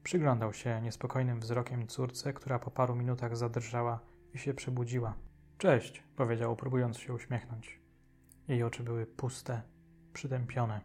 Przyglądał 0.04 0.54
się 0.54 0.82
niespokojnym 0.82 1.40
wzrokiem 1.40 1.88
córce, 1.88 2.34
która 2.34 2.60
po 2.60 2.72
paru 2.72 2.96
minutach 2.96 3.38
zadrżała 3.38 4.00
i 4.34 4.38
się 4.38 4.54
przebudziła. 4.54 5.14
Cześć, 5.58 6.04
powiedział, 6.16 6.56
próbując 6.56 6.98
się 6.98 7.14
uśmiechnąć. 7.14 7.80
Jej 8.48 8.64
oczy 8.64 8.84
były 8.84 9.06
puste, 9.06 9.62
przytępione. 10.14 10.82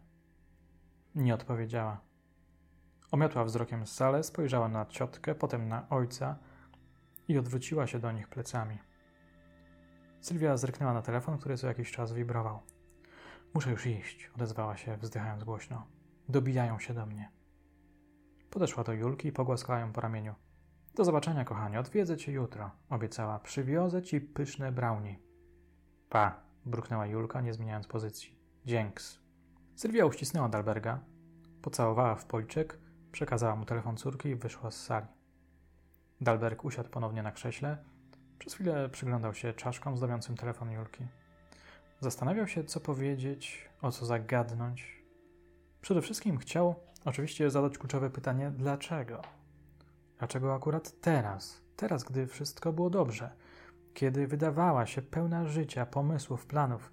Nie 1.15 1.35
odpowiedziała. 1.35 2.01
Omiotła 3.11 3.45
wzrokiem 3.45 3.87
salę, 3.87 4.23
spojrzała 4.23 4.69
na 4.69 4.87
ciotkę, 4.87 5.35
potem 5.35 5.69
na 5.69 5.89
ojca 5.89 6.39
i 7.29 7.39
odwróciła 7.39 7.87
się 7.87 7.99
do 7.99 8.13
nich 8.13 8.29
plecami. 8.29 8.79
Sylwia 10.21 10.57
zerknęła 10.57 10.93
na 10.93 11.03
telefon, 11.03 11.39
który 11.39 11.57
co 11.57 11.67
jakiś 11.67 11.93
czas 11.93 12.13
wibrował. 12.13 12.61
Muszę 13.55 13.71
już 13.71 13.87
iść, 13.87 14.31
odezwała 14.35 14.77
się, 14.77 14.97
wzdychając 14.97 15.45
głośno. 15.45 15.87
Dobijają 16.29 16.79
się 16.79 16.95
do 16.95 17.07
mnie. 17.07 17.31
Podeszła 18.51 18.85
do 18.85 18.93
Julki 18.93 19.29
i 19.29 19.33
pogłaskała 19.33 19.79
ją 19.79 19.93
po 19.93 20.01
ramieniu. 20.01 20.35
Do 20.95 21.05
zobaczenia, 21.05 21.45
kochanie, 21.45 21.81
odwiedzę 21.81 22.17
cię 22.17 22.33
jutro, 22.33 22.71
obiecała. 22.91 23.39
Przywiozę 23.39 24.03
ci 24.03 24.21
pyszne 24.21 24.73
brownie. 24.73 25.19
Pa, 26.09 26.41
bruknęła 26.67 27.07
Julka, 27.07 27.41
nie 27.41 27.53
zmieniając 27.53 27.87
pozycji. 27.87 28.39
Dzięks. 28.67 29.19
Sylwia 29.77 30.07
uścisnęła 30.07 30.49
Dalberga, 30.49 31.01
pocałowała 31.63 32.15
w 32.15 32.25
policzek, 32.25 32.79
przekazała 33.13 33.57
mu 33.57 33.65
telefon 33.65 33.97
córki 33.97 34.29
i 34.29 34.35
wyszła 34.35 34.71
z 34.71 34.85
sali. 34.85 35.07
Dalberg 36.21 36.65
usiadł 36.65 36.91
ponownie 36.91 37.23
na 37.23 37.33
krześle. 37.33 37.79
Przez 38.39 38.55
chwilę 38.55 38.89
przyglądał 38.89 39.35
się 39.35 39.53
czaszkom 39.53 39.97
zdobiącym 39.97 40.37
telefon 40.37 40.73
Julki. 40.73 41.07
Zastanawiał 42.01 42.47
się, 42.47 42.65
co 42.65 42.81
powiedzieć, 42.81 43.69
o 43.83 43.93
co 43.93 44.07
zagadnąć. 44.07 45.03
Przede 45.81 46.03
wszystkim 46.03 46.39
chciał 46.39 46.75
oczywiście 47.05 47.51
zadać 47.51 47.79
kluczowe 47.79 48.11
pytanie: 48.11 48.51
dlaczego? 48.51 49.23
Dlaczego 50.19 50.55
akurat 50.55 51.01
teraz? 51.01 51.61
Teraz, 51.77 52.05
gdy 52.05 52.27
wszystko 52.27 52.73
było 52.73 52.91
dobrze, 52.91 53.31
kiedy 53.95 54.27
wydawała 54.27 54.87
się 54.87 55.03
pełna 55.03 55.47
życia, 55.47 55.87
pomysłów, 55.87 56.47
planów. 56.47 56.93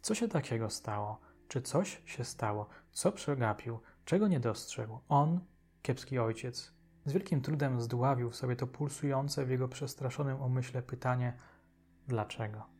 Co 0.00 0.14
się 0.14 0.28
takiego 0.28 0.70
stało? 0.70 1.20
Czy 1.48 1.62
coś 1.62 2.02
się 2.04 2.24
stało? 2.24 2.68
Co 2.92 3.12
przegapił? 3.12 3.80
Czego 4.04 4.28
nie 4.28 4.40
dostrzegł? 4.40 4.98
On, 5.08 5.40
kiepski 5.82 6.18
ojciec, 6.18 6.72
z 7.04 7.12
wielkim 7.12 7.40
trudem 7.40 7.80
zdławił 7.80 8.30
w 8.30 8.36
sobie 8.36 8.56
to 8.56 8.66
pulsujące 8.66 9.44
w 9.44 9.50
jego 9.50 9.68
przestraszonym 9.68 10.42
umyśle 10.42 10.82
pytanie: 10.82 11.36
dlaczego? 12.08 12.73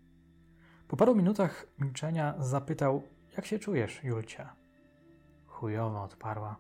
Po 0.95 0.99
paru 0.99 1.15
minutach 1.15 1.67
milczenia 1.79 2.35
zapytał: 2.39 3.03
Jak 3.37 3.47
się 3.47 3.59
czujesz, 3.59 4.05
Julcia? 4.05 4.57
Chujowo 5.47 6.03
odparła. 6.03 6.57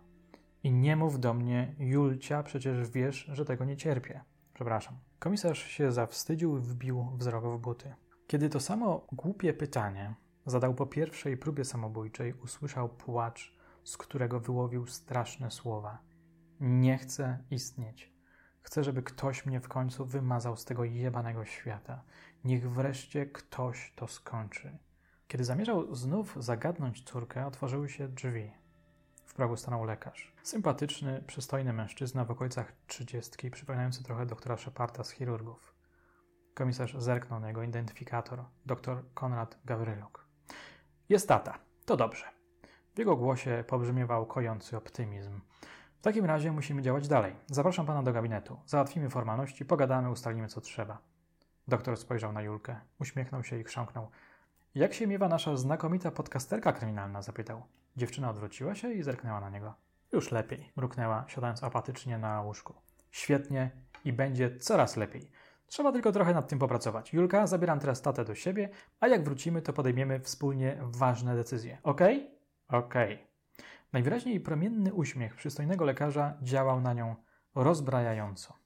I 0.62 0.73
nie 0.73 0.97
mów 0.97 1.20
do 1.20 1.35
mnie, 1.35 1.75
Julcia, 1.79 2.42
przecież 2.42 2.90
wiesz, 2.90 3.31
że 3.33 3.44
tego 3.44 3.64
nie 3.64 3.77
cierpię. 3.77 4.20
Przepraszam. 4.55 4.99
Komisarz 5.18 5.62
się 5.64 5.92
zawstydził 5.92 6.59
i 6.59 6.61
wbił 6.61 7.07
wzrok 7.16 7.44
w 7.44 7.59
buty. 7.59 7.94
Kiedy 8.27 8.49
to 8.49 8.61
samo 8.61 9.07
głupie 9.12 9.53
pytanie 9.53 10.14
zadał 10.47 10.75
po 10.75 10.87
pierwszej 10.87 11.37
próbie 11.37 11.64
samobójczej, 11.64 12.33
usłyszał 12.33 12.88
płacz 12.88 13.57
z 13.85 13.97
którego 13.97 14.40
wyłowił 14.40 14.87
straszne 14.87 15.51
słowa. 15.51 15.99
Nie 16.61 16.99
chcę 16.99 17.38
istnieć. 17.51 18.12
Chcę, 18.62 18.85
żeby 18.85 19.03
ktoś 19.03 19.47
mnie 19.47 19.61
w 19.61 19.68
końcu 19.68 20.07
wymazał 20.07 20.57
z 20.57 20.64
tego 20.64 20.85
jebanego 20.85 21.44
świata. 21.44 22.03
Niech 22.45 22.71
wreszcie 22.71 23.27
ktoś 23.27 23.93
to 23.97 24.09
skończy. 24.09 24.79
Kiedy 25.29 25.45
zamierzał 25.45 25.95
znów 25.95 26.37
zagadnąć 26.41 27.05
córkę, 27.05 27.47
otworzyły 27.47 27.89
się 27.89 28.09
drzwi. 28.09 28.53
W 29.27 29.35
progu 29.35 29.57
stanął 29.57 29.85
lekarz. 29.85 30.33
Sympatyczny, 30.43 31.23
przystojny 31.27 31.73
mężczyzna 31.73 32.25
w 32.25 32.31
okolicach 32.31 32.73
trzydziestki, 32.87 33.51
przypominający 33.51 34.05
trochę 34.05 34.27
doktora 34.27 34.57
Szeparta 34.57 35.05
z 35.05 35.11
chirurgów. 35.11 35.75
Komisarz 36.55 36.95
zerknął 36.99 37.41
na 37.41 37.49
jego 37.49 37.63
identyfikator, 37.63 38.45
dr 38.67 39.05
Konrad 39.15 39.59
Gawryluk. 39.65 40.27
Jest 41.09 41.29
tata. 41.29 41.59
To 41.87 41.97
dobrze. 41.97 42.25
W 42.95 42.99
jego 42.99 43.17
głosie 43.17 43.65
pobrzmiewał 43.67 44.27
kojący 44.27 44.77
optymizm. 44.77 45.41
W 45.99 46.03
takim 46.03 46.25
razie 46.25 46.53
musimy 46.53 46.83
działać 46.83 47.09
dalej. 47.09 47.37
Zapraszam 47.47 47.87
pana 47.87 48.03
do 48.03 48.13
gabinetu. 48.13 48.61
Załatwimy 48.67 49.11
formalności, 49.11 49.65
pogadamy, 49.65 50.11
ustalimy 50.11 50.49
co 50.49 50.61
trzeba. 50.61 51.13
Doktor 51.68 51.96
spojrzał 51.96 52.33
na 52.33 52.42
Julkę, 52.42 52.81
uśmiechnął 53.00 53.44
się 53.44 53.59
i 53.59 53.64
chrząknął. 53.64 54.11
Jak 54.74 54.94
się 54.94 55.07
miewa 55.07 55.29
nasza 55.29 55.57
znakomita 55.57 56.11
podcasterka 56.11 56.72
kryminalna? 56.72 57.22
zapytał. 57.22 57.62
Dziewczyna 57.96 58.31
odwróciła 58.31 58.74
się 58.74 58.92
i 58.92 59.03
zerknęła 59.03 59.40
na 59.40 59.50
niego. 59.50 59.74
Już 60.12 60.31
lepiej, 60.31 60.72
mruknęła, 60.77 61.24
siadając 61.29 61.64
apatycznie 61.64 62.18
na 62.18 62.42
łóżku. 62.42 62.74
Świetnie 63.11 63.70
i 64.05 64.12
będzie 64.12 64.57
coraz 64.57 64.96
lepiej. 64.96 65.31
Trzeba 65.66 65.92
tylko 65.92 66.12
trochę 66.12 66.35
nad 66.35 66.48
tym 66.48 66.59
popracować. 66.59 67.12
Julka, 67.12 67.46
zabieram 67.46 67.81
teraz 67.81 68.03
tatę 68.03 68.24
do 68.24 68.35
siebie, 68.35 68.68
a 69.00 69.09
jak 69.09 69.24
wrócimy, 69.24 69.62
to 69.62 69.72
podejmiemy 69.72 70.20
wspólnie 70.20 70.79
ważne 70.83 71.37
decyzje. 71.37 71.79
Ok? 71.83 72.00
Ok. 72.68 72.94
Najwyraźniej 73.92 74.40
promienny 74.40 74.94
uśmiech 74.94 75.35
przystojnego 75.35 75.85
lekarza 75.85 76.35
działał 76.42 76.81
na 76.81 76.94
nią 76.94 77.16
rozbrajająco. 77.55 78.63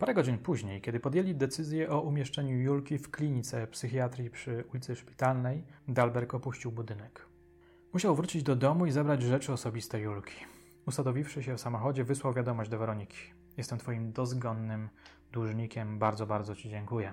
Parę 0.00 0.14
godzin 0.14 0.38
później, 0.38 0.80
kiedy 0.80 1.00
podjęli 1.00 1.34
decyzję 1.34 1.90
o 1.90 2.00
umieszczeniu 2.00 2.58
Julki 2.58 2.98
w 2.98 3.10
klinice 3.10 3.66
psychiatrii 3.66 4.30
przy 4.30 4.64
ulicy 4.72 4.96
Szpitalnej, 4.96 5.64
Dalberg 5.88 6.34
opuścił 6.34 6.72
budynek. 6.72 7.26
Musiał 7.92 8.14
wrócić 8.14 8.42
do 8.42 8.56
domu 8.56 8.86
i 8.86 8.90
zabrać 8.90 9.22
rzeczy 9.22 9.52
osobiste 9.52 10.00
Julki. 10.00 10.34
Usadowiwszy 10.86 11.42
się 11.42 11.56
w 11.56 11.60
samochodzie, 11.60 12.04
wysłał 12.04 12.32
wiadomość 12.32 12.70
do 12.70 12.78
Weroniki. 12.78 13.16
Jestem 13.56 13.78
twoim 13.78 14.12
dozgonnym 14.12 14.88
dłużnikiem, 15.32 15.98
bardzo, 15.98 16.26
bardzo 16.26 16.56
ci 16.56 16.70
dziękuję. 16.70 17.12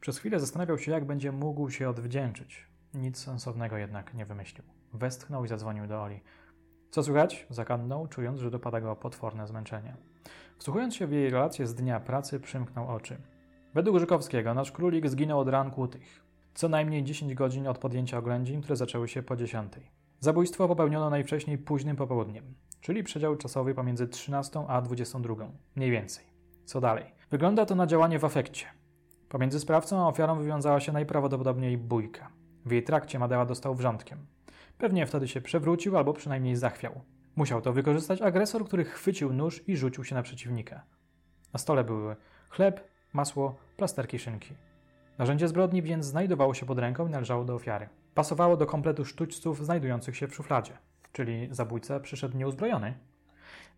Przez 0.00 0.18
chwilę 0.18 0.40
zastanawiał 0.40 0.78
się, 0.78 0.92
jak 0.92 1.04
będzie 1.04 1.32
mógł 1.32 1.70
się 1.70 1.88
odwdzięczyć. 1.88 2.66
Nic 2.94 3.18
sensownego 3.18 3.76
jednak 3.76 4.14
nie 4.14 4.26
wymyślił. 4.26 4.64
Westchnął 4.92 5.44
i 5.44 5.48
zadzwonił 5.48 5.86
do 5.86 6.02
Oli. 6.02 6.20
Co 6.90 7.02
słychać? 7.02 7.46
Zakadnął, 7.50 8.06
czując, 8.06 8.40
że 8.40 8.50
dopada 8.50 8.80
go 8.80 8.96
potworne 8.96 9.46
zmęczenie. 9.46 9.96
Wsłuchując 10.62 10.96
się 10.96 11.06
w 11.06 11.12
jej 11.12 11.30
relację 11.30 11.66
z 11.66 11.74
dnia 11.74 12.00
pracy, 12.00 12.40
przymknął 12.40 12.88
oczy. 12.88 13.16
Według 13.74 13.98
Żykowskiego 13.98 14.54
nasz 14.54 14.72
królik 14.72 15.08
zginął 15.08 15.40
od 15.40 15.48
ranku 15.48 15.88
tych. 15.88 16.24
Co 16.54 16.68
najmniej 16.68 17.04
10 17.04 17.34
godzin 17.34 17.66
od 17.66 17.78
podjęcia 17.78 18.18
oględzin, 18.18 18.60
które 18.60 18.76
zaczęły 18.76 19.08
się 19.08 19.22
po 19.22 19.36
10. 19.36 19.72
Zabójstwo 20.20 20.68
popełniono 20.68 21.10
najwcześniej 21.10 21.58
późnym 21.58 21.96
popołudniem, 21.96 22.54
czyli 22.80 23.02
przedział 23.02 23.36
czasowy 23.36 23.74
pomiędzy 23.74 24.08
13 24.08 24.64
a 24.68 24.82
22. 24.82 25.34
Mniej 25.76 25.90
więcej. 25.90 26.24
Co 26.64 26.80
dalej? 26.80 27.04
Wygląda 27.30 27.66
to 27.66 27.74
na 27.74 27.86
działanie 27.86 28.18
w 28.18 28.24
afekcie. 28.24 28.66
Pomiędzy 29.28 29.60
sprawcą 29.60 30.04
a 30.04 30.08
ofiarą 30.08 30.38
wywiązała 30.38 30.80
się 30.80 30.92
najprawdopodobniej 30.92 31.78
bójka. 31.78 32.28
W 32.66 32.72
jej 32.72 32.82
trakcie 32.82 33.18
Madea 33.18 33.46
dostał 33.46 33.74
wrzątkiem. 33.74 34.18
Pewnie 34.78 35.06
wtedy 35.06 35.28
się 35.28 35.40
przewrócił 35.40 35.96
albo 35.96 36.12
przynajmniej 36.12 36.56
zachwiał. 36.56 37.00
Musiał 37.36 37.60
to 37.60 37.72
wykorzystać 37.72 38.22
agresor, 38.22 38.64
który 38.64 38.84
chwycił 38.84 39.32
nóż 39.32 39.68
i 39.68 39.76
rzucił 39.76 40.04
się 40.04 40.14
na 40.14 40.22
przeciwnika. 40.22 40.82
Na 41.52 41.58
stole 41.58 41.84
były 41.84 42.16
chleb, 42.50 42.88
masło, 43.12 43.56
plasterki 43.76 44.18
szynki. 44.18 44.54
Narzędzie 45.18 45.48
zbrodni 45.48 45.82
więc 45.82 46.06
znajdowało 46.06 46.54
się 46.54 46.66
pod 46.66 46.78
ręką 46.78 47.08
i 47.08 47.10
należało 47.10 47.44
do 47.44 47.54
ofiary. 47.54 47.88
Pasowało 48.14 48.56
do 48.56 48.66
kompletu 48.66 49.04
sztućców 49.04 49.64
znajdujących 49.64 50.16
się 50.16 50.28
w 50.28 50.34
szufladzie. 50.34 50.78
Czyli 51.12 51.48
zabójca 51.50 52.00
przyszedł 52.00 52.36
nieuzbrojony? 52.36 52.94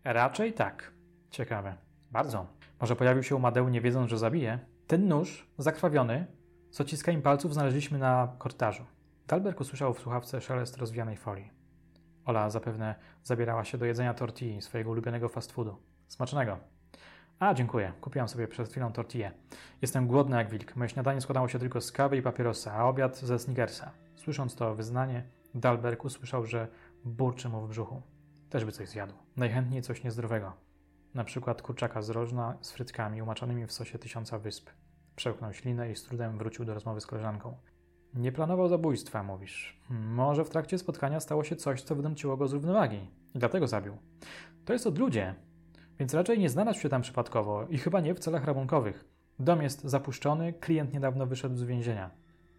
Raczej 0.03 0.53
tak. 0.53 0.91
Ciekawe. 1.29 1.75
Bardzo. 2.11 2.47
Może 2.81 2.95
pojawił 2.95 3.23
się 3.23 3.35
u 3.35 3.39
Madeu 3.39 3.69
nie 3.69 3.81
wiedząc, 3.81 4.09
że 4.09 4.17
zabije? 4.17 4.59
Ten 4.87 5.07
nóż, 5.07 5.47
zakrwawiony, 5.57 6.27
z 6.71 6.81
odciskami 6.81 7.21
palców 7.21 7.53
znaleźliśmy 7.53 7.97
na 7.97 8.35
korytarzu. 8.37 8.85
Dalberg 9.27 9.61
usłyszał 9.61 9.93
w 9.93 9.99
słuchawce 9.99 10.41
szelest 10.41 10.77
rozwijanej 10.77 11.17
folii. 11.17 11.54
Ola 12.25 12.49
zapewne 12.49 12.95
zabierała 13.23 13.63
się 13.63 13.77
do 13.77 13.85
jedzenia 13.85 14.13
tortilli, 14.13 14.61
swojego 14.61 14.91
ulubionego 14.91 15.29
fast 15.29 15.51
foodu. 15.51 15.77
Smacznego. 16.07 16.57
A, 17.39 17.53
dziękuję. 17.53 17.93
Kupiłam 18.01 18.27
sobie 18.27 18.47
przed 18.47 18.69
chwilą 18.69 18.91
tortillę. 18.91 19.31
Jestem 19.81 20.07
głodny 20.07 20.37
jak 20.37 20.49
wilk. 20.49 20.75
Moje 20.75 20.89
śniadanie 20.89 21.21
składało 21.21 21.47
się 21.47 21.59
tylko 21.59 21.81
z 21.81 21.91
kawy 21.91 22.17
i 22.17 22.21
papierosa, 22.21 22.73
a 22.73 22.85
obiad 22.85 23.17
ze 23.17 23.39
Snickersa. 23.39 23.91
Słysząc 24.15 24.55
to 24.55 24.75
wyznanie, 24.75 25.23
Dalberg 25.55 26.05
usłyszał, 26.05 26.45
że 26.45 26.67
burczy 27.05 27.49
mu 27.49 27.61
w 27.61 27.69
brzuchu. 27.69 28.01
Też 28.49 28.65
by 28.65 28.71
coś 28.71 28.89
zjadł. 28.89 29.13
Najchętniej 29.37 29.81
coś 29.81 30.03
niezdrowego. 30.03 30.53
Na 31.13 31.23
przykład 31.23 31.61
kurczaka 31.61 32.01
z 32.01 32.09
rożna 32.09 32.57
z 32.61 32.71
frytkami 32.71 33.21
umaczonymi 33.21 33.65
w 33.65 33.71
sosie 33.71 33.99
tysiąca 33.99 34.39
wysp. 34.39 34.69
Przełknął 35.15 35.53
ślinę 35.53 35.91
i 35.91 35.95
z 35.95 36.03
trudem 36.03 36.37
wrócił 36.37 36.65
do 36.65 36.73
rozmowy 36.73 37.01
z 37.01 37.05
koleżanką. 37.05 37.57
Nie 38.15 38.31
planował 38.31 38.67
zabójstwa, 38.67 39.23
mówisz. 39.23 39.79
Może 39.89 40.45
w 40.45 40.49
trakcie 40.49 40.77
spotkania 40.77 41.19
stało 41.19 41.43
się 41.43 41.55
coś, 41.55 41.81
co 41.81 41.95
wydąciło 41.95 42.37
go 42.37 42.47
z 42.47 42.53
równowagi 42.53 43.07
i 43.35 43.39
dlatego 43.39 43.67
zabił. 43.67 43.97
To 44.65 44.73
jest 44.73 44.87
od 44.87 44.97
ludzie, 44.97 45.35
więc 45.99 46.13
raczej 46.13 46.39
nie 46.39 46.49
znalazł 46.49 46.79
się 46.79 46.89
tam 46.89 47.01
przypadkowo 47.01 47.67
i 47.69 47.77
chyba 47.77 47.99
nie 47.99 48.15
w 48.15 48.19
celach 48.19 48.45
rabunkowych. 48.45 49.05
Dom 49.39 49.61
jest 49.61 49.83
zapuszczony, 49.83 50.53
klient 50.53 50.93
niedawno 50.93 51.25
wyszedł 51.25 51.55
z 51.55 51.63
więzienia. 51.63 52.11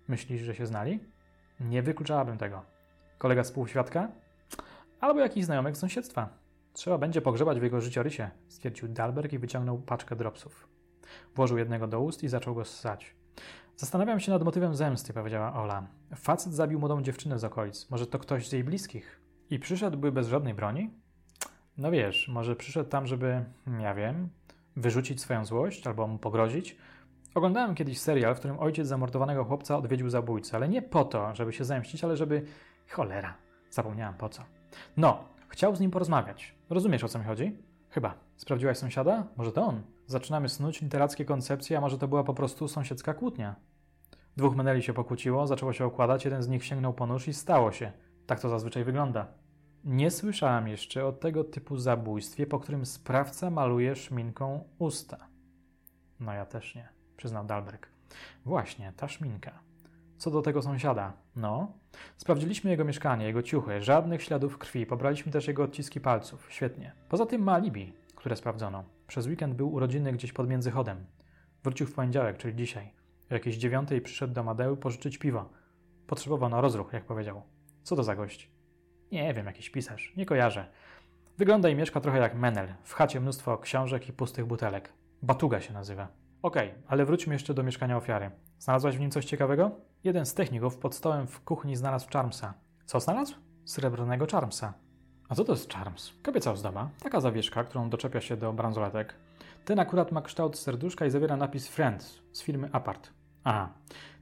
Myślisz, 0.08 0.42
że 0.42 0.54
się 0.54 0.66
znali? 0.66 1.00
Nie 1.60 1.82
wykluczałabym 1.82 2.38
tego. 2.38 2.62
Kolega 3.18 3.42
współświadka? 3.42 4.08
Albo 5.00 5.20
jakiś 5.20 5.44
znajomek 5.44 5.76
z 5.76 5.80
sąsiedztwa. 5.80 6.28
Trzeba 6.72 6.98
będzie 6.98 7.20
pogrzebać 7.20 7.60
w 7.60 7.62
jego 7.62 7.80
życiorysie, 7.80 8.30
stwierdził 8.48 8.88
Dalberg 8.88 9.32
i 9.32 9.38
wyciągnął 9.38 9.78
paczkę 9.78 10.16
dropsów. 10.16 10.68
Włożył 11.34 11.58
jednego 11.58 11.86
do 11.86 12.00
ust 12.00 12.22
i 12.22 12.28
zaczął 12.28 12.54
go 12.54 12.64
ssać. 12.64 13.14
Zastanawiam 13.76 14.20
się 14.20 14.32
nad 14.32 14.42
motywem 14.44 14.74
zemsty, 14.74 15.12
powiedziała 15.12 15.54
Ola. 15.54 15.86
Facet 16.14 16.52
zabił 16.52 16.78
młodą 16.78 17.02
dziewczynę 17.02 17.38
z 17.38 17.44
okolic. 17.44 17.90
Może 17.90 18.06
to 18.06 18.18
ktoś 18.18 18.48
z 18.48 18.52
jej 18.52 18.64
bliskich? 18.64 19.20
I 19.50 19.58
przyszedłby 19.58 20.12
bez 20.12 20.28
żadnej 20.28 20.54
broni? 20.54 20.90
No 21.78 21.90
wiesz, 21.90 22.28
może 22.28 22.56
przyszedł 22.56 22.90
tam, 22.90 23.06
żeby, 23.06 23.44
ja 23.80 23.94
wiem, 23.94 24.28
wyrzucić 24.76 25.20
swoją 25.20 25.44
złość 25.44 25.86
albo 25.86 26.06
mu 26.06 26.18
pogrozić. 26.18 26.76
Oglądałem 27.34 27.74
kiedyś 27.74 28.00
serial, 28.00 28.34
w 28.34 28.38
którym 28.38 28.58
ojciec 28.58 28.86
zamordowanego 28.86 29.44
chłopca 29.44 29.76
odwiedził 29.76 30.10
zabójcę, 30.10 30.56
ale 30.56 30.68
nie 30.68 30.82
po 30.82 31.04
to, 31.04 31.34
żeby 31.34 31.52
się 31.52 31.64
zemścić, 31.64 32.04
ale 32.04 32.16
żeby... 32.16 32.46
Cholera, 32.90 33.34
zapomniałem 33.70 34.14
po 34.14 34.28
co. 34.28 34.42
No, 34.96 35.24
chciał 35.48 35.76
z 35.76 35.80
nim 35.80 35.90
porozmawiać. 35.90 36.54
Rozumiesz, 36.70 37.04
o 37.04 37.08
co 37.08 37.18
mi 37.18 37.24
chodzi? 37.24 37.56
Chyba. 37.90 38.14
Sprawdziłaś 38.36 38.78
sąsiada? 38.78 39.26
Może 39.36 39.52
to 39.52 39.66
on? 39.66 39.82
Zaczynamy 40.06 40.48
snuć 40.48 40.82
literackie 40.82 41.24
koncepcje, 41.24 41.78
a 41.78 41.80
może 41.80 41.98
to 41.98 42.08
była 42.08 42.24
po 42.24 42.34
prostu 42.34 42.68
sąsiedzka 42.68 43.14
kłótnia. 43.14 43.56
Dwóch 44.36 44.56
meneli 44.56 44.82
się 44.82 44.92
pokłóciło, 44.92 45.46
zaczęło 45.46 45.72
się 45.72 45.84
okładać, 45.84 46.24
jeden 46.24 46.42
z 46.42 46.48
nich 46.48 46.64
sięgnął 46.64 46.94
po 46.94 47.06
nóż 47.06 47.28
i 47.28 47.34
stało 47.34 47.72
się. 47.72 47.92
Tak 48.26 48.40
to 48.40 48.48
zazwyczaj 48.48 48.84
wygląda. 48.84 49.26
Nie 49.84 50.10
słyszałem 50.10 50.68
jeszcze 50.68 51.06
o 51.06 51.12
tego 51.12 51.44
typu 51.44 51.76
zabójstwie, 51.76 52.46
po 52.46 52.60
którym 52.60 52.86
sprawca 52.86 53.50
maluje 53.50 53.96
szminką 53.96 54.64
usta. 54.78 55.28
No 56.20 56.32
ja 56.32 56.46
też 56.46 56.74
nie, 56.74 56.88
przyznał 57.16 57.44
Dalberg. 57.44 57.88
Właśnie, 58.44 58.92
ta 58.96 59.08
szminka. 59.08 59.52
Co 60.18 60.30
do 60.30 60.42
tego 60.42 60.62
sąsiada, 60.62 61.12
no, 61.36 61.72
sprawdziliśmy 62.16 62.70
jego 62.70 62.84
mieszkanie, 62.84 63.26
jego 63.26 63.42
ciuchy, 63.42 63.82
żadnych 63.82 64.22
śladów 64.22 64.58
krwi, 64.58 64.86
pobraliśmy 64.86 65.32
też 65.32 65.48
jego 65.48 65.62
odciski 65.62 66.00
palców. 66.00 66.46
Świetnie. 66.50 66.92
Poza 67.08 67.26
tym 67.26 67.42
ma 67.42 67.52
alibi, 67.54 67.92
które 68.26 68.36
sprawdzono. 68.36 68.84
Przez 69.06 69.26
weekend 69.26 69.54
był 69.54 69.72
urodziny 69.72 70.12
gdzieś 70.12 70.32
pod 70.32 70.48
międzychodem. 70.48 71.06
Wrócił 71.64 71.86
w 71.86 71.94
poniedziałek, 71.94 72.36
czyli 72.36 72.56
dzisiaj. 72.56 72.92
O 73.30 73.34
jakiejś 73.34 73.56
dziewiątej 73.56 74.00
przyszedł 74.00 74.34
do 74.34 74.42
Madeu 74.42 74.76
pożyczyć 74.76 75.18
piwo. 75.18 75.50
Potrzebował 76.06 76.50
na 76.50 76.60
rozruch, 76.60 76.92
jak 76.92 77.04
powiedział. 77.04 77.42
Co 77.82 77.96
to 77.96 78.02
za 78.02 78.16
gość? 78.16 78.50
Nie 79.12 79.34
wiem, 79.34 79.46
jakiś 79.46 79.70
pisarz. 79.70 80.12
Nie 80.16 80.26
kojarzę. 80.26 80.66
Wygląda 81.38 81.68
i 81.68 81.74
mieszka 81.74 82.00
trochę 82.00 82.18
jak 82.18 82.34
Menel. 82.34 82.74
W 82.82 82.94
chacie 82.94 83.20
mnóstwo 83.20 83.58
książek 83.58 84.08
i 84.08 84.12
pustych 84.12 84.46
butelek. 84.46 84.92
Batuga 85.22 85.60
się 85.60 85.72
nazywa. 85.72 86.08
Okej, 86.42 86.68
okay, 86.68 86.82
ale 86.86 87.04
wróćmy 87.04 87.34
jeszcze 87.34 87.54
do 87.54 87.62
mieszkania 87.62 87.96
ofiary. 87.96 88.30
Znalazłaś 88.58 88.96
w 88.96 89.00
nim 89.00 89.10
coś 89.10 89.24
ciekawego? 89.24 89.70
Jeden 90.04 90.26
z 90.26 90.34
techników 90.34 90.78
pod 90.78 90.94
stołem 90.94 91.26
w 91.26 91.40
kuchni 91.40 91.76
znalazł 91.76 92.08
Charmsa. 92.12 92.54
Co 92.86 93.00
znalazł? 93.00 93.34
Srebrnego 93.64 94.26
Charmsa. 94.32 94.85
A 95.28 95.34
co 95.34 95.44
to 95.44 95.52
jest 95.52 95.72
Charms? 95.72 96.12
Kobieca 96.22 96.52
ozdoba. 96.52 96.88
Taka 97.02 97.20
zawieszka, 97.20 97.64
którą 97.64 97.90
doczepia 97.90 98.20
się 98.20 98.36
do 98.36 98.52
bransoletek. 98.52 99.14
Ten 99.64 99.78
akurat 99.78 100.12
ma 100.12 100.22
kształt 100.22 100.58
serduszka 100.58 101.06
i 101.06 101.10
zawiera 101.10 101.36
napis 101.36 101.68
Friends 101.68 102.18
z 102.32 102.42
firmy 102.42 102.68
Apart. 102.72 103.10
Aha. 103.44 103.68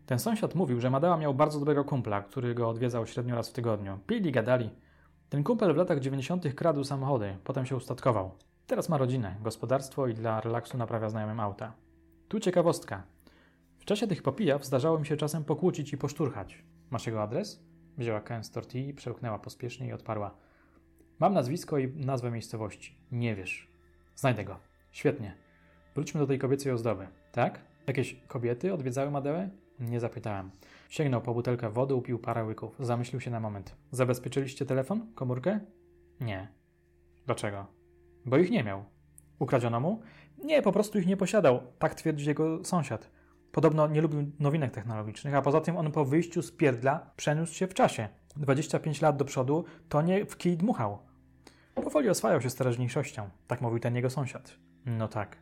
Ten 0.07 0.19
sąsiad 0.19 0.55
mówił, 0.55 0.81
że 0.81 0.91
Madała 0.91 1.17
miał 1.17 1.35
bardzo 1.35 1.59
dobrego 1.59 1.85
kumpla, 1.85 2.23
który 2.23 2.55
go 2.55 2.69
odwiedzał 2.69 3.07
średnio 3.07 3.35
raz 3.35 3.51
w 3.51 3.53
tygodniu. 3.53 3.99
Pili, 4.07 4.33
gadali. 4.33 4.71
Ten 5.29 5.45
kumpel 5.45 5.75
w 5.75 5.77
latach 5.77 6.01
90. 6.01 6.55
kradł 6.55 6.85
samochody, 6.85 7.37
potem 7.45 7.67
się 7.67 7.77
ustatkował. 7.77 8.31
Teraz 8.67 8.89
ma 8.89 8.99
rodzinę, 8.99 9.37
gospodarstwo 9.41 10.07
i 10.07 10.15
dla 10.15 10.41
relaksu 10.41 10.79
naprawia 10.79 11.09
znajomym 11.09 11.41
auta. 11.41 11.73
Tu 12.29 12.41
ciekawostka. 12.41 13.03
W 13.79 13.85
czasie 13.85 14.07
tych 14.07 14.23
popijaw 14.23 14.65
zdarzało 14.65 14.99
mi 14.99 15.07
się 15.07 15.17
czasem 15.17 15.45
pokłócić 15.45 15.93
i 15.93 15.99
poszturchać. 15.99 16.65
Masz 16.91 17.07
jego 17.07 17.23
adres? 17.23 17.63
Wzięła 17.99 18.21
kęs 18.21 18.51
tortilli, 18.51 18.95
przełknęła 18.95 19.39
pospiesznie 19.39 19.87
i 19.87 19.93
odparła. 19.93 20.35
Mam 21.25 21.35
nazwisko 21.35 21.79
i 21.79 21.89
nazwę 21.89 22.31
miejscowości. 22.31 22.99
Nie 23.13 23.35
wiesz. 23.35 23.69
Znajdę 24.17 24.45
go. 24.45 24.59
Świetnie. 24.93 25.35
Wróćmy 25.95 26.21
do 26.21 26.27
tej 26.27 26.39
kobiecej 26.39 26.73
ozdoby. 26.73 27.07
Tak? 27.33 27.61
Jakieś 27.87 28.17
kobiety 28.29 28.75
odwiedzały 28.75 29.11
Madełę? 29.11 29.49
Nie 29.81 30.01
zapytałem. 30.01 30.51
Sięgnął 30.89 31.21
po 31.21 31.35
butelkę 31.35 31.71
wody, 31.71 31.95
upił 31.95 32.19
parę 32.19 32.45
łyków. 32.45 32.77
Zamyślił 32.81 33.21
się 33.21 33.31
na 33.31 33.41
moment. 33.41 33.77
Zabezpieczyliście 33.91 34.67
telefon? 34.67 35.13
Komórkę? 35.15 35.61
Nie. 36.21 36.49
Dlaczego? 37.27 37.67
Bo 38.25 38.37
ich 38.37 38.51
nie 38.51 38.65
miał. 38.65 38.85
Ukradziono 39.39 39.81
mu? 39.81 40.01
Nie, 40.45 40.63
po 40.63 40.73
prostu 40.73 40.99
ich 40.99 41.07
nie 41.07 41.17
posiadał. 41.17 41.61
Tak 41.79 41.95
twierdzi 41.95 42.29
jego 42.29 42.65
sąsiad. 42.65 43.11
Podobno 43.53 43.87
nie 43.87 44.01
lubił 44.01 44.33
nowinek 44.41 44.71
technologicznych, 44.71 45.35
a 45.35 45.43
poza 45.43 45.61
tym 45.61 45.77
on 45.77 45.93
po 45.93 46.05
wyjściu 46.05 46.43
z 46.43 46.53
pierdla 46.53 47.11
przeniósł 47.17 47.55
się 47.55 47.67
w 47.67 47.75
czasie. 47.75 48.09
25 48.37 49.01
lat 49.01 49.17
do 49.17 49.25
przodu 49.25 49.65
to 49.89 50.03
nie 50.03 50.27
w 50.27 50.37
kij 50.37 50.57
dmuchał. 50.57 51.14
Powoli 51.75 52.09
oswajał 52.09 52.41
się 52.41 52.51
z 52.51 52.55
teraźniejszością. 52.55 53.29
Tak 53.47 53.61
mówił 53.61 53.79
ten 53.79 53.97
jego 53.97 54.11
sąsiad. 54.11 54.57
No 54.87 55.09
tak. 55.09 55.37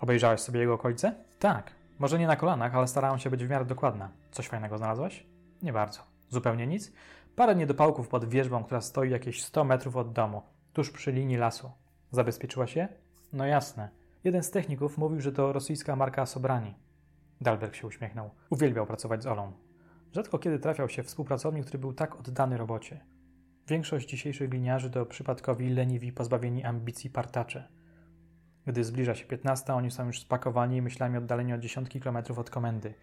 Obejrzałeś 0.00 0.40
sobie 0.40 0.60
jego 0.60 0.74
okolice? 0.74 1.14
Tak. 1.38 1.72
Może 1.98 2.18
nie 2.18 2.26
na 2.26 2.36
kolanach, 2.36 2.74
ale 2.74 2.88
starałem 2.88 3.18
się 3.18 3.30
być 3.30 3.44
w 3.44 3.50
miarę 3.50 3.64
dokładna. 3.64 4.10
Coś 4.30 4.48
fajnego 4.48 4.78
znalazłeś? 4.78 5.26
Nie 5.62 5.72
bardzo. 5.72 6.00
Zupełnie 6.28 6.66
nic? 6.66 6.92
Parę 7.36 7.54
niedopałków 7.54 8.08
pod 8.08 8.24
wieżbą, 8.24 8.64
która 8.64 8.80
stoi 8.80 9.10
jakieś 9.10 9.44
100 9.44 9.64
metrów 9.64 9.96
od 9.96 10.12
domu, 10.12 10.42
tuż 10.72 10.90
przy 10.90 11.12
linii 11.12 11.36
lasu. 11.36 11.70
Zabezpieczyła 12.10 12.66
się? 12.66 12.88
No 13.32 13.46
jasne. 13.46 13.88
Jeden 14.24 14.42
z 14.42 14.50
techników 14.50 14.98
mówił, 14.98 15.20
że 15.20 15.32
to 15.32 15.52
rosyjska 15.52 15.96
marka 15.96 16.26
Sobrani. 16.26 16.74
Dalberg 17.40 17.74
się 17.74 17.86
uśmiechnął. 17.86 18.30
Uwielbiał 18.50 18.86
pracować 18.86 19.22
z 19.22 19.26
Olą. 19.26 19.52
Rzadko 20.12 20.38
kiedy 20.38 20.58
trafiał 20.58 20.88
się 20.88 21.02
współpracownik, 21.02 21.66
który 21.66 21.78
był 21.78 21.92
tak 21.92 22.16
oddany 22.16 22.56
robocie. 22.56 23.00
Większość 23.68 24.08
dzisiejszych 24.08 24.48
gliniarzy 24.48 24.90
to 24.90 25.06
przypadkowi, 25.06 25.70
leniwi, 25.70 26.12
pozbawieni 26.12 26.64
ambicji 26.64 27.10
partacze. 27.10 27.68
Gdy 28.66 28.84
zbliża 28.84 29.14
się 29.14 29.26
15, 29.26 29.74
oni 29.74 29.90
są 29.90 30.06
już 30.06 30.20
spakowani 30.20 30.76
i 30.76 30.82
myślami 30.82 31.18
oddaleni 31.18 31.52
o 31.52 31.58
dziesiątki 31.58 32.00
kilometrów 32.00 32.38
od 32.38 32.50
komendy. 32.50 32.94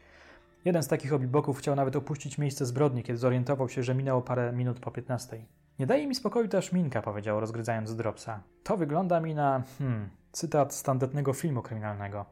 Jeden 0.66 0.84
z 0.84 0.88
takich 0.88 1.14
obiboków 1.14 1.58
chciał 1.58 1.76
nawet 1.76 1.96
opuścić 1.96 2.38
miejsce 2.38 2.66
zbrodni, 2.66 3.04
kiedy 3.04 3.20
zorientował 3.20 3.70
się, 3.70 3.84
że 3.84 3.96
minęło 3.96 4.22
parę 4.22 4.54
minut 4.54 4.80
po 4.80 4.92
15. 4.92 5.46
Nie 5.80 5.88
daje 5.88 6.08
mi 6.08 6.16
spokoju 6.16 6.48
ta 6.48 6.62
szminka, 6.62 7.02
powiedział, 7.02 7.40
rozgryzając 7.40 7.96
dropsa. 7.96 8.44
To 8.64 8.78
wygląda 8.78 9.20
mi 9.20 9.36
na, 9.36 9.64
hmm, 9.78 10.10
cytat 10.32 10.74
z 10.74 10.84
tandetnego 10.84 11.34
filmu 11.34 11.62
kryminalnego. 11.62 12.26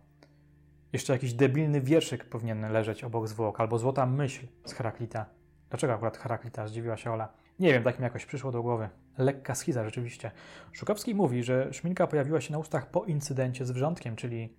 Jeszcze 0.94 1.13
jakiś 1.13 1.34
debilny 1.34 1.82
wierszyk 1.82 2.26
powinien 2.26 2.72
leżeć 2.72 3.04
obok 3.04 3.28
zwłok, 3.28 3.60
albo 3.60 3.80
złota 3.80 4.06
myśl 4.06 4.48
z 4.65 4.74
Heraklita. 4.74 5.26
Dlaczego 5.70 5.94
akurat 5.94 6.17
Heraklita? 6.17 6.67
Zdziwiła 6.67 6.98
się 6.98 7.12
Ola. 7.12 7.40
Nie 7.62 7.74
wiem, 7.74 7.84
tak 7.84 8.00
mi 8.00 8.04
jakoś 8.04 8.26
przyszło 8.26 8.52
do 8.52 8.62
głowy. 8.62 8.89
Lekka 9.17 9.56
schiza 9.56 9.84
rzeczywiście. 9.84 10.32
Szukowski 10.71 11.15
mówi, 11.15 11.43
że 11.43 11.74
szminka 11.74 12.08
pojawiła 12.08 12.41
się 12.41 12.52
na 12.52 12.60
ustach 12.60 12.89
po 12.89 13.06
incydencie 13.06 13.65
z 13.65 13.71
wrzątkiem, 13.71 14.15
czyli 14.15 14.56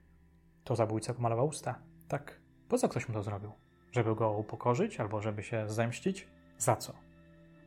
to 0.65 0.77
zabójca 0.77 1.15
pomalował 1.15 1.47
usta. 1.47 1.79
Tak. 2.09 2.41
Po 2.69 2.79
co 2.79 2.89
ktoś 2.89 3.09
mu 3.09 3.15
to 3.15 3.23
zrobił? 3.23 3.53
Żeby 3.93 4.15
go 4.15 4.31
upokorzyć 4.31 5.01
albo 5.01 5.21
żeby 5.23 5.43
się 5.43 5.69
zemścić? 5.69 6.29
Za 6.59 6.77
co? 6.77 6.93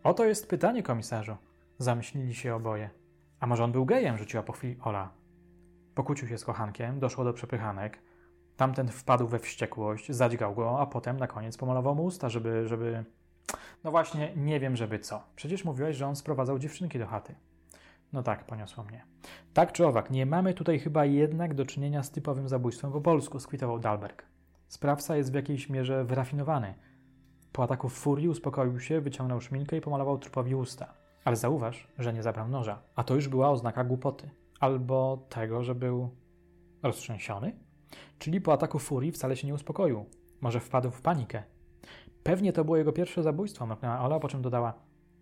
Oto 0.03 0.25
jest 0.25 0.49
pytanie, 0.49 0.83
komisarzu. 0.83 1.37
Zamyślili 1.77 2.35
się 2.35 2.55
oboje. 2.55 2.89
A 3.39 3.47
może 3.47 3.63
on 3.63 3.71
był 3.71 3.85
gejem, 3.85 4.17
rzuciła 4.17 4.43
po 4.43 4.53
chwili 4.53 4.77
Ola. 4.81 5.11
Pokłócił 5.95 6.27
się 6.27 6.37
z 6.37 6.45
kochankiem, 6.45 6.99
doszło 6.99 7.23
do 7.23 7.33
przepychanek. 7.33 7.99
Tamten 8.57 8.87
wpadł 8.87 9.27
we 9.27 9.39
wściekłość, 9.39 10.11
zadźgał 10.11 10.55
go, 10.55 10.79
a 10.79 10.85
potem 10.85 11.17
na 11.17 11.27
koniec 11.27 11.57
pomalował 11.57 11.95
mu 11.95 12.03
usta, 12.03 12.29
żeby, 12.29 12.67
żeby... 12.67 13.05
No 13.83 13.91
właśnie, 13.91 14.33
nie 14.35 14.59
wiem, 14.59 14.75
żeby 14.75 14.99
co. 14.99 15.23
Przecież 15.35 15.65
mówiłeś, 15.65 15.97
że 15.97 16.07
on 16.07 16.15
sprowadzał 16.15 16.59
dziewczynki 16.59 16.99
do 16.99 17.07
chaty. 17.07 17.35
No 18.13 18.23
tak, 18.23 18.45
poniosło 18.45 18.83
mnie. 18.83 19.05
Tak 19.53 19.71
czy 19.71 19.87
owak, 19.87 20.11
nie 20.11 20.25
mamy 20.25 20.53
tutaj 20.53 20.79
chyba 20.79 21.05
jednak 21.05 21.53
do 21.53 21.65
czynienia 21.65 22.03
z 22.03 22.11
typowym 22.11 22.49
zabójstwem 22.49 22.91
po 22.91 23.01
polsku, 23.01 23.39
skwitował 23.39 23.79
Dalberg. 23.79 24.25
Sprawca 24.67 25.17
jest 25.17 25.31
w 25.31 25.35
jakiejś 25.35 25.69
mierze 25.69 26.05
wyrafinowany. 26.05 26.73
Po 27.51 27.63
ataku 27.63 27.89
furii 27.89 28.29
uspokoił 28.29 28.79
się, 28.79 29.01
wyciągnął 29.01 29.41
szminkę 29.41 29.77
i 29.77 29.81
pomalował 29.81 30.17
trupowi 30.17 30.55
usta. 30.55 30.93
Ale 31.25 31.35
zauważ, 31.35 31.87
że 31.99 32.13
nie 32.13 32.23
zabrał 32.23 32.47
noża. 32.47 32.81
A 32.95 33.03
to 33.03 33.15
już 33.15 33.27
była 33.27 33.49
oznaka 33.49 33.83
głupoty. 33.83 34.29
Albo 34.59 35.25
tego, 35.29 35.63
że 35.63 35.75
był 35.75 36.09
roztrzęsiony? 36.83 37.55
Czyli 38.19 38.41
po 38.41 38.53
ataku 38.53 38.79
furii 38.79 39.11
wcale 39.11 39.35
się 39.35 39.47
nie 39.47 39.53
uspokoił. 39.53 40.05
Może 40.41 40.59
wpadł 40.59 40.91
w 40.91 41.01
panikę. 41.01 41.43
Pewnie 42.25 42.53
to 42.53 42.65
było 42.65 42.77
jego 42.77 42.93
pierwsze 42.93 43.23
zabójstwo, 43.23 43.65
mruknęła 43.65 43.99
Ola, 43.99 44.19
po 44.19 44.27
czym 44.27 44.41
dodała. 44.41 44.73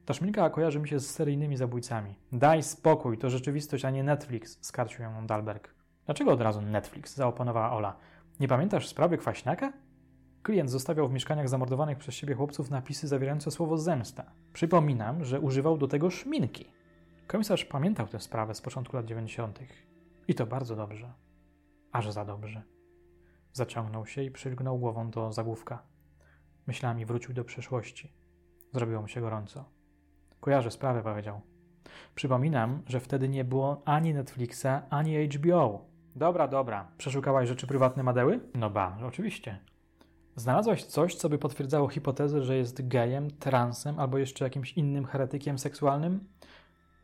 Ta 0.05 0.13
szminka 0.13 0.49
kojarzy 0.49 0.79
mi 0.79 0.87
się 0.87 0.99
z 0.99 1.09
seryjnymi 1.09 1.57
zabójcami. 1.57 2.15
Daj 2.31 2.63
spokój, 2.63 3.17
to 3.17 3.29
rzeczywistość, 3.29 3.85
a 3.85 3.89
nie 3.89 4.03
Netflix, 4.03 4.57
skarcił 4.61 5.03
ją 5.03 5.27
Dalberg. 5.27 5.75
Dlaczego 6.05 6.31
od 6.31 6.41
razu 6.41 6.61
Netflix? 6.61 7.15
zaoponowała 7.15 7.71
Ola. 7.71 7.95
Nie 8.39 8.47
pamiętasz 8.47 8.87
sprawy 8.87 9.17
Kwaśniaka? 9.17 9.73
Klient 10.43 10.71
zostawiał 10.71 11.07
w 11.07 11.13
mieszkaniach 11.13 11.49
zamordowanych 11.49 11.97
przez 11.97 12.15
siebie 12.15 12.35
chłopców 12.35 12.69
napisy 12.69 13.07
zawierające 13.07 13.51
słowo 13.51 13.77
zemsta. 13.77 14.31
Przypominam, 14.53 15.23
że 15.25 15.39
używał 15.39 15.77
do 15.77 15.87
tego 15.87 16.09
szminki. 16.09 16.65
Komisarz 17.27 17.65
pamiętał 17.65 18.07
tę 18.07 18.19
sprawę 18.19 18.55
z 18.55 18.61
początku 18.61 18.95
lat 18.95 19.05
90. 19.05 19.59
I 20.27 20.35
to 20.35 20.45
bardzo 20.45 20.75
dobrze. 20.75 21.13
Aż 21.91 22.11
za 22.11 22.25
dobrze. 22.25 22.61
Zaciągnął 23.53 24.05
się 24.05 24.23
i 24.23 24.31
przylgnął 24.31 24.79
głową 24.79 25.09
do 25.09 25.31
zagłówka. 25.31 25.92
Myślami 26.67 27.05
wrócił 27.05 27.33
do 27.33 27.43
przeszłości. 27.43 28.13
Zrobiło 28.73 29.01
mu 29.01 29.07
się 29.07 29.21
gorąco. 29.21 29.65
Kojarzę 30.39 30.71
sprawę, 30.71 31.03
powiedział. 31.03 31.41
Przypominam, 32.15 32.81
że 32.87 32.99
wtedy 32.99 33.29
nie 33.29 33.43
było 33.43 33.81
ani 33.85 34.13
Netflixa, 34.13 34.67
ani 34.89 35.27
HBO. 35.27 35.85
Dobra, 36.15 36.47
dobra. 36.47 36.87
Przeszukałaś 36.97 37.47
rzeczy 37.47 37.67
prywatne 37.67 38.03
Madeły? 38.03 38.39
No 38.55 38.69
ba, 38.69 38.97
oczywiście. 39.07 39.59
Znalazłaś 40.35 40.83
coś, 40.83 41.15
co 41.15 41.29
by 41.29 41.37
potwierdzało 41.37 41.87
hipotezę, 41.87 42.41
że 42.41 42.57
jest 42.57 42.87
gejem, 42.87 43.31
transem 43.31 43.99
albo 43.99 44.17
jeszcze 44.17 44.45
jakimś 44.45 44.73
innym 44.73 45.05
heretykiem 45.05 45.59
seksualnym? 45.59 46.27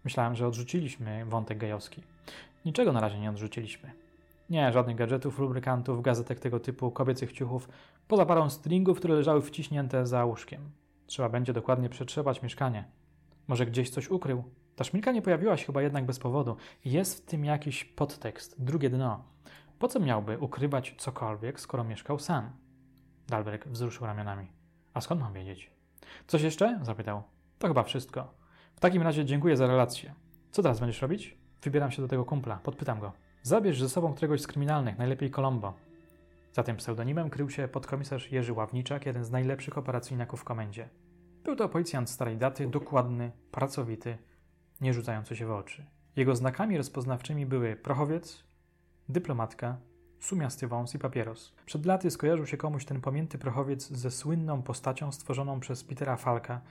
Myślałem, 0.03 0.35
że 0.35 0.47
odrzuciliśmy 0.47 1.25
wątek 1.25 1.57
gejowski. 1.57 2.03
Niczego 2.65 2.93
na 2.93 2.99
razie 2.99 3.19
nie 3.19 3.29
odrzuciliśmy. 3.29 3.91
Nie, 4.49 4.71
żadnych 4.71 4.95
gadżetów, 4.95 5.39
lubrykantów, 5.39 6.01
gazetek 6.01 6.39
tego 6.39 6.59
typu, 6.59 6.91
kobiecych 6.91 7.33
ciuchów, 7.33 7.69
poza 8.09 8.25
parą 8.25 8.49
stringów, 8.49 8.97
które 8.97 9.13
leżały 9.13 9.41
wciśnięte 9.41 10.07
za 10.07 10.25
łóżkiem. 10.25 10.71
Trzeba 11.07 11.29
będzie 11.29 11.53
dokładnie 11.53 11.89
przetrzebać 11.89 12.41
mieszkanie. 12.41 12.85
Może 13.47 13.65
gdzieś 13.65 13.89
coś 13.89 14.09
ukrył. 14.09 14.43
Ta 14.75 14.83
szminka 14.83 15.11
nie 15.11 15.21
pojawiła 15.21 15.57
się 15.57 15.65
chyba 15.65 15.81
jednak 15.81 16.05
bez 16.05 16.19
powodu. 16.19 16.55
Jest 16.85 17.23
w 17.23 17.25
tym 17.25 17.45
jakiś 17.45 17.85
podtekst, 17.85 18.63
drugie 18.63 18.89
dno. 18.89 19.23
Po 19.79 19.87
co 19.87 19.99
miałby 19.99 20.37
ukrywać 20.37 20.95
cokolwiek, 20.97 21.59
skoro 21.59 21.83
mieszkał 21.83 22.19
sam? 22.19 22.51
Dalberg 23.27 23.67
wzruszył 23.67 24.07
ramionami. 24.07 24.47
A 24.93 25.01
skąd 25.01 25.21
mam 25.21 25.33
wiedzieć? 25.33 25.71
Coś 26.27 26.41
jeszcze? 26.41 26.79
zapytał. 26.81 27.23
To 27.59 27.67
chyba 27.67 27.83
wszystko. 27.83 28.33
W 28.75 28.79
takim 28.79 29.01
razie 29.01 29.25
dziękuję 29.25 29.57
za 29.57 29.67
relację. 29.67 30.13
Co 30.51 30.61
teraz 30.61 30.79
będziesz 30.79 31.01
robić? 31.01 31.37
Wybieram 31.61 31.91
się 31.91 32.01
do 32.01 32.07
tego 32.07 32.25
kumpla. 32.25 32.59
Podpytam 32.63 32.99
go. 32.99 33.11
Zabierz 33.43 33.81
ze 33.81 33.89
sobą 33.89 34.13
któregoś 34.13 34.41
z 34.41 34.47
kryminalnych, 34.47 34.97
najlepiej 34.97 35.31
Colombo. 35.31 35.88
Za 36.51 36.63
tym 36.63 36.77
pseudonimem 36.77 37.29
krył 37.29 37.49
się 37.49 37.67
podkomisarz 37.67 38.31
Jerzy 38.31 38.53
Ławniczak, 38.53 39.05
jeden 39.05 39.23
z 39.23 39.31
najlepszych 39.31 39.77
operacyjników 39.77 40.41
w 40.41 40.43
komendzie. 40.43 40.89
Był 41.43 41.55
to 41.55 41.69
policjant 41.69 42.09
starej 42.09 42.37
daty, 42.37 42.67
dokładny, 42.67 43.31
pracowity, 43.51 44.17
nie 44.81 44.93
rzucający 44.93 45.35
się 45.35 45.45
w 45.45 45.51
oczy. 45.51 45.85
Jego 46.15 46.35
znakami 46.35 46.77
rozpoznawczymi 46.77 47.45
były 47.45 47.75
prochowiec, 47.75 48.43
dyplomatka, 49.09 49.77
sumiasty 50.19 50.67
wąs 50.67 50.95
i 50.95 50.99
papieros. 50.99 51.55
Przed 51.65 51.85
laty 51.85 52.11
skojarzył 52.11 52.45
się 52.45 52.57
komuś 52.57 52.85
ten 52.85 53.01
pamięty 53.01 53.37
prochowiec 53.37 53.89
ze 53.89 54.11
słynną 54.11 54.61
postacią 54.61 55.11
stworzoną 55.11 55.59
przez 55.59 55.83
Petera 55.83 56.15
Falka 56.15 56.61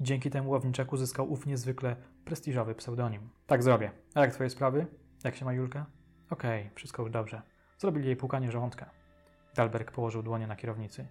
i 0.00 0.04
dzięki 0.04 0.30
temu 0.30 0.50
Ławniczaku 0.50 0.96
zyskał 0.96 1.32
ów 1.32 1.46
niezwykle 1.46 1.96
prestiżowy 2.24 2.74
pseudonim. 2.74 3.28
Tak 3.46 3.62
zrobię. 3.62 3.90
A 4.14 4.20
jak 4.20 4.32
twoje 4.34 4.50
sprawy? 4.50 4.86
Jak 5.24 5.36
się 5.36 5.44
ma 5.44 5.52
Julka? 5.52 5.86
Okej, 6.30 6.60
okay, 6.62 6.74
wszystko 6.74 7.02
już 7.02 7.10
dobrze. 7.10 7.42
Zrobili 7.78 8.06
jej 8.06 8.16
płukanie 8.16 8.52
żołądka. 8.52 8.99
Dalberg 9.54 9.92
położył 9.92 10.22
dłonie 10.22 10.46
na 10.46 10.56
kierownicy. 10.56 11.08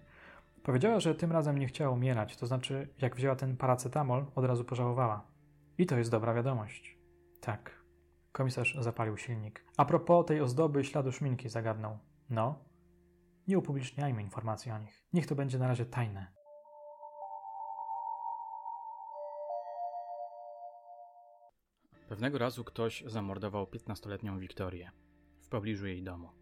Powiedziała, 0.62 1.00
że 1.00 1.14
tym 1.14 1.32
razem 1.32 1.58
nie 1.58 1.66
chciała 1.66 1.90
umierać, 1.90 2.36
to 2.36 2.46
znaczy, 2.46 2.88
jak 2.98 3.16
wzięła 3.16 3.36
ten 3.36 3.56
paracetamol, 3.56 4.26
od 4.34 4.44
razu 4.44 4.64
pożałowała. 4.64 5.26
I 5.78 5.86
to 5.86 5.98
jest 5.98 6.10
dobra 6.10 6.34
wiadomość. 6.34 6.98
Tak. 7.40 7.80
Komisarz 8.32 8.76
zapalił 8.80 9.16
silnik. 9.16 9.64
A 9.76 9.84
propos 9.84 10.26
tej 10.26 10.40
ozdoby 10.40 10.84
śladu 10.84 11.12
szminki, 11.12 11.48
zagadnął. 11.48 11.98
No? 12.30 12.58
Nie 13.48 13.58
upubliczniajmy 13.58 14.22
informacji 14.22 14.72
o 14.72 14.78
nich. 14.78 15.04
Niech 15.12 15.26
to 15.26 15.34
będzie 15.34 15.58
na 15.58 15.68
razie 15.68 15.84
tajne. 15.84 16.32
Pewnego 22.08 22.38
razu 22.38 22.64
ktoś 22.64 23.04
zamordował 23.06 23.64
15-letnią 23.64 24.38
Wiktorię 24.38 24.90
w 25.40 25.48
pobliżu 25.48 25.86
jej 25.86 26.02
domu. 26.02 26.39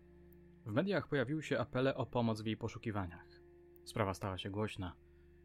W 0.68 0.72
mediach 0.72 1.08
pojawiły 1.08 1.42
się 1.42 1.58
apele 1.58 1.94
o 1.94 2.06
pomoc 2.06 2.40
w 2.40 2.46
jej 2.46 2.56
poszukiwaniach. 2.56 3.40
Sprawa 3.84 4.14
stała 4.14 4.38
się 4.38 4.50
głośna. 4.50 4.94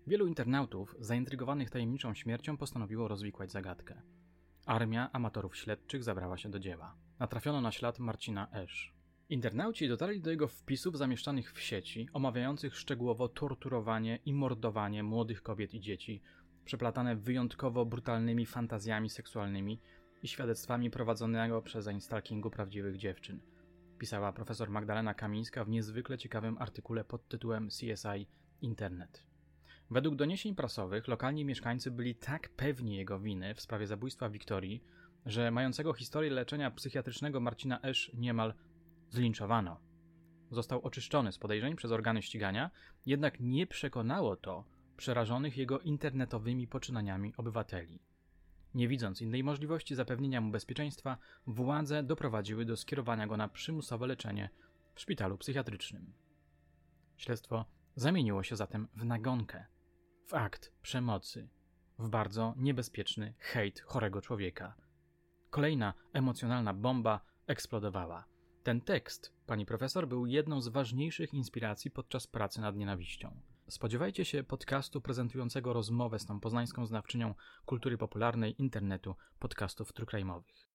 Wielu 0.07 0.27
internautów, 0.27 0.95
zaintrygowanych 0.99 1.69
tajemniczą 1.69 2.13
śmiercią, 2.13 2.57
postanowiło 2.57 3.07
rozwikłać 3.07 3.51
zagadkę. 3.51 4.01
Armia 4.65 5.09
amatorów 5.11 5.57
śledczych 5.57 6.03
zabrała 6.03 6.37
się 6.37 6.49
do 6.49 6.59
dzieła. 6.59 6.95
Natrafiono 7.19 7.61
na 7.61 7.71
ślad 7.71 7.99
Marcina 7.99 8.47
Esz. 8.51 8.93
Internauci 9.29 9.87
dotarli 9.87 10.21
do 10.21 10.31
jego 10.31 10.47
wpisów 10.47 10.97
zamieszczanych 10.97 11.53
w 11.53 11.59
sieci, 11.59 12.09
omawiających 12.13 12.75
szczegółowo 12.75 13.27
torturowanie 13.27 14.19
i 14.25 14.33
mordowanie 14.33 15.03
młodych 15.03 15.43
kobiet 15.43 15.73
i 15.73 15.79
dzieci, 15.79 16.21
przeplatane 16.65 17.15
wyjątkowo 17.15 17.85
brutalnymi 17.85 18.45
fantazjami 18.45 19.09
seksualnymi 19.09 19.79
i 20.23 20.27
świadectwami 20.27 20.91
prowadzonego 20.91 21.61
przez 21.61 21.89
stalkingu 21.99 22.49
prawdziwych 22.49 22.97
dziewczyn. 22.97 23.52
Pisała 24.03 24.33
profesor 24.33 24.69
Magdalena 24.69 25.13
Kamińska 25.13 25.63
w 25.63 25.69
niezwykle 25.69 26.17
ciekawym 26.17 26.57
artykule 26.57 27.03
pod 27.03 27.27
tytułem 27.27 27.67
CSI 27.67 28.27
Internet. 28.61 29.23
Według 29.91 30.15
doniesień 30.15 30.55
prasowych 30.55 31.07
lokalni 31.07 31.45
mieszkańcy 31.45 31.91
byli 31.91 32.15
tak 32.15 32.49
pewni 32.49 32.95
jego 32.95 33.19
winy 33.19 33.55
w 33.55 33.61
sprawie 33.61 33.87
zabójstwa 33.87 34.29
Wiktorii, 34.29 34.83
że 35.25 35.51
mającego 35.51 35.93
historię 35.93 36.31
leczenia 36.31 36.71
psychiatrycznego 36.71 37.39
Marcina 37.39 37.79
Esz 37.81 38.11
niemal 38.13 38.53
zlinczowano. 39.09 39.79
Został 40.51 40.81
oczyszczony 40.81 41.31
z 41.31 41.37
podejrzeń 41.37 41.75
przez 41.75 41.91
organy 41.91 42.21
ścigania, 42.21 42.71
jednak 43.05 43.39
nie 43.39 43.67
przekonało 43.67 44.35
to 44.35 44.65
przerażonych 44.97 45.57
jego 45.57 45.79
internetowymi 45.79 46.67
poczynaniami 46.67 47.33
obywateli. 47.37 47.99
Nie 48.75 48.87
widząc 48.87 49.21
innej 49.21 49.43
możliwości 49.43 49.95
zapewnienia 49.95 50.41
mu 50.41 50.51
bezpieczeństwa, 50.51 51.17
władze 51.47 52.03
doprowadziły 52.03 52.65
do 52.65 52.77
skierowania 52.77 53.27
go 53.27 53.37
na 53.37 53.47
przymusowe 53.47 54.07
leczenie 54.07 54.49
w 54.93 55.01
szpitalu 55.01 55.37
psychiatrycznym. 55.37 56.13
Śledztwo 57.17 57.65
zamieniło 57.95 58.43
się 58.43 58.55
zatem 58.55 58.87
w 58.95 59.05
nagonkę, 59.05 59.65
w 60.27 60.33
akt 60.33 60.73
przemocy, 60.81 61.49
w 61.99 62.09
bardzo 62.09 62.53
niebezpieczny 62.57 63.33
hejt 63.39 63.81
chorego 63.81 64.21
człowieka. 64.21 64.75
Kolejna 65.49 65.93
emocjonalna 66.13 66.73
bomba 66.73 67.21
eksplodowała. 67.47 68.25
Ten 68.63 68.81
tekst, 68.81 69.33
pani 69.45 69.65
profesor, 69.65 70.07
był 70.07 70.25
jedną 70.25 70.61
z 70.61 70.67
ważniejszych 70.67 71.33
inspiracji 71.33 71.91
podczas 71.91 72.27
pracy 72.27 72.61
nad 72.61 72.75
nienawiścią. 72.75 73.41
Spodziewajcie 73.69 74.25
się 74.25 74.43
podcastu 74.43 75.01
prezentującego 75.01 75.73
rozmowę 75.73 76.19
z 76.19 76.25
tą 76.25 76.39
poznańską 76.39 76.85
znawczynią 76.85 77.33
kultury 77.65 77.97
popularnej 77.97 78.61
internetu 78.61 79.15
podcastów 79.39 79.93
trukrajmowych. 79.93 80.67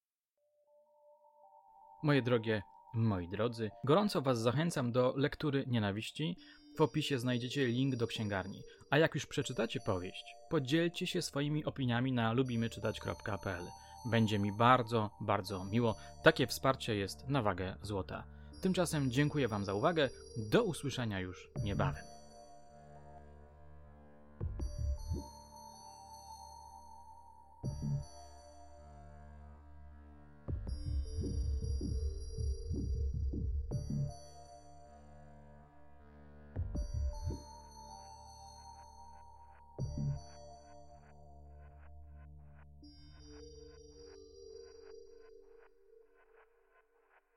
Moje 2.03 2.23
drogie, 2.23 2.63
moi 2.95 3.29
drodzy, 3.29 3.71
gorąco 3.85 4.23
Was 4.23 4.41
zachęcam 4.41 4.93
do 4.93 5.15
lektury 5.17 5.65
Nienawiści. 5.67 6.37
W 6.77 6.81
opisie 6.81 7.19
znajdziecie 7.19 7.67
link 7.67 7.97
do 7.97 8.07
księgarni. 8.07 8.63
A 8.91 8.99
jak 8.99 9.15
już 9.15 9.27
przeczytacie 9.27 9.81
powieść, 9.81 10.25
podzielcie 10.51 11.07
się 11.07 11.23
swoimi 11.23 11.65
opiniami 11.65 12.13
na 12.13 12.33
lubimyczytać.pl. 12.33 13.65
Będzie 14.11 14.39
mi 14.39 14.53
bardzo, 14.53 15.11
bardzo 15.21 15.65
miło. 15.65 15.97
Takie 16.25 16.47
wsparcie 16.47 16.97
jest 16.97 17.29
na 17.29 17.43
wagę 17.43 17.77
złota. 17.83 18.25
Tymczasem 18.63 19.11
dziękuję 19.11 19.49
Wam 19.49 19.65
za 19.65 19.75
uwagę. 19.75 20.11
Do 20.51 20.65
usłyszenia 20.65 21.21
już 21.21 21.51
niebawem. 21.65 22.08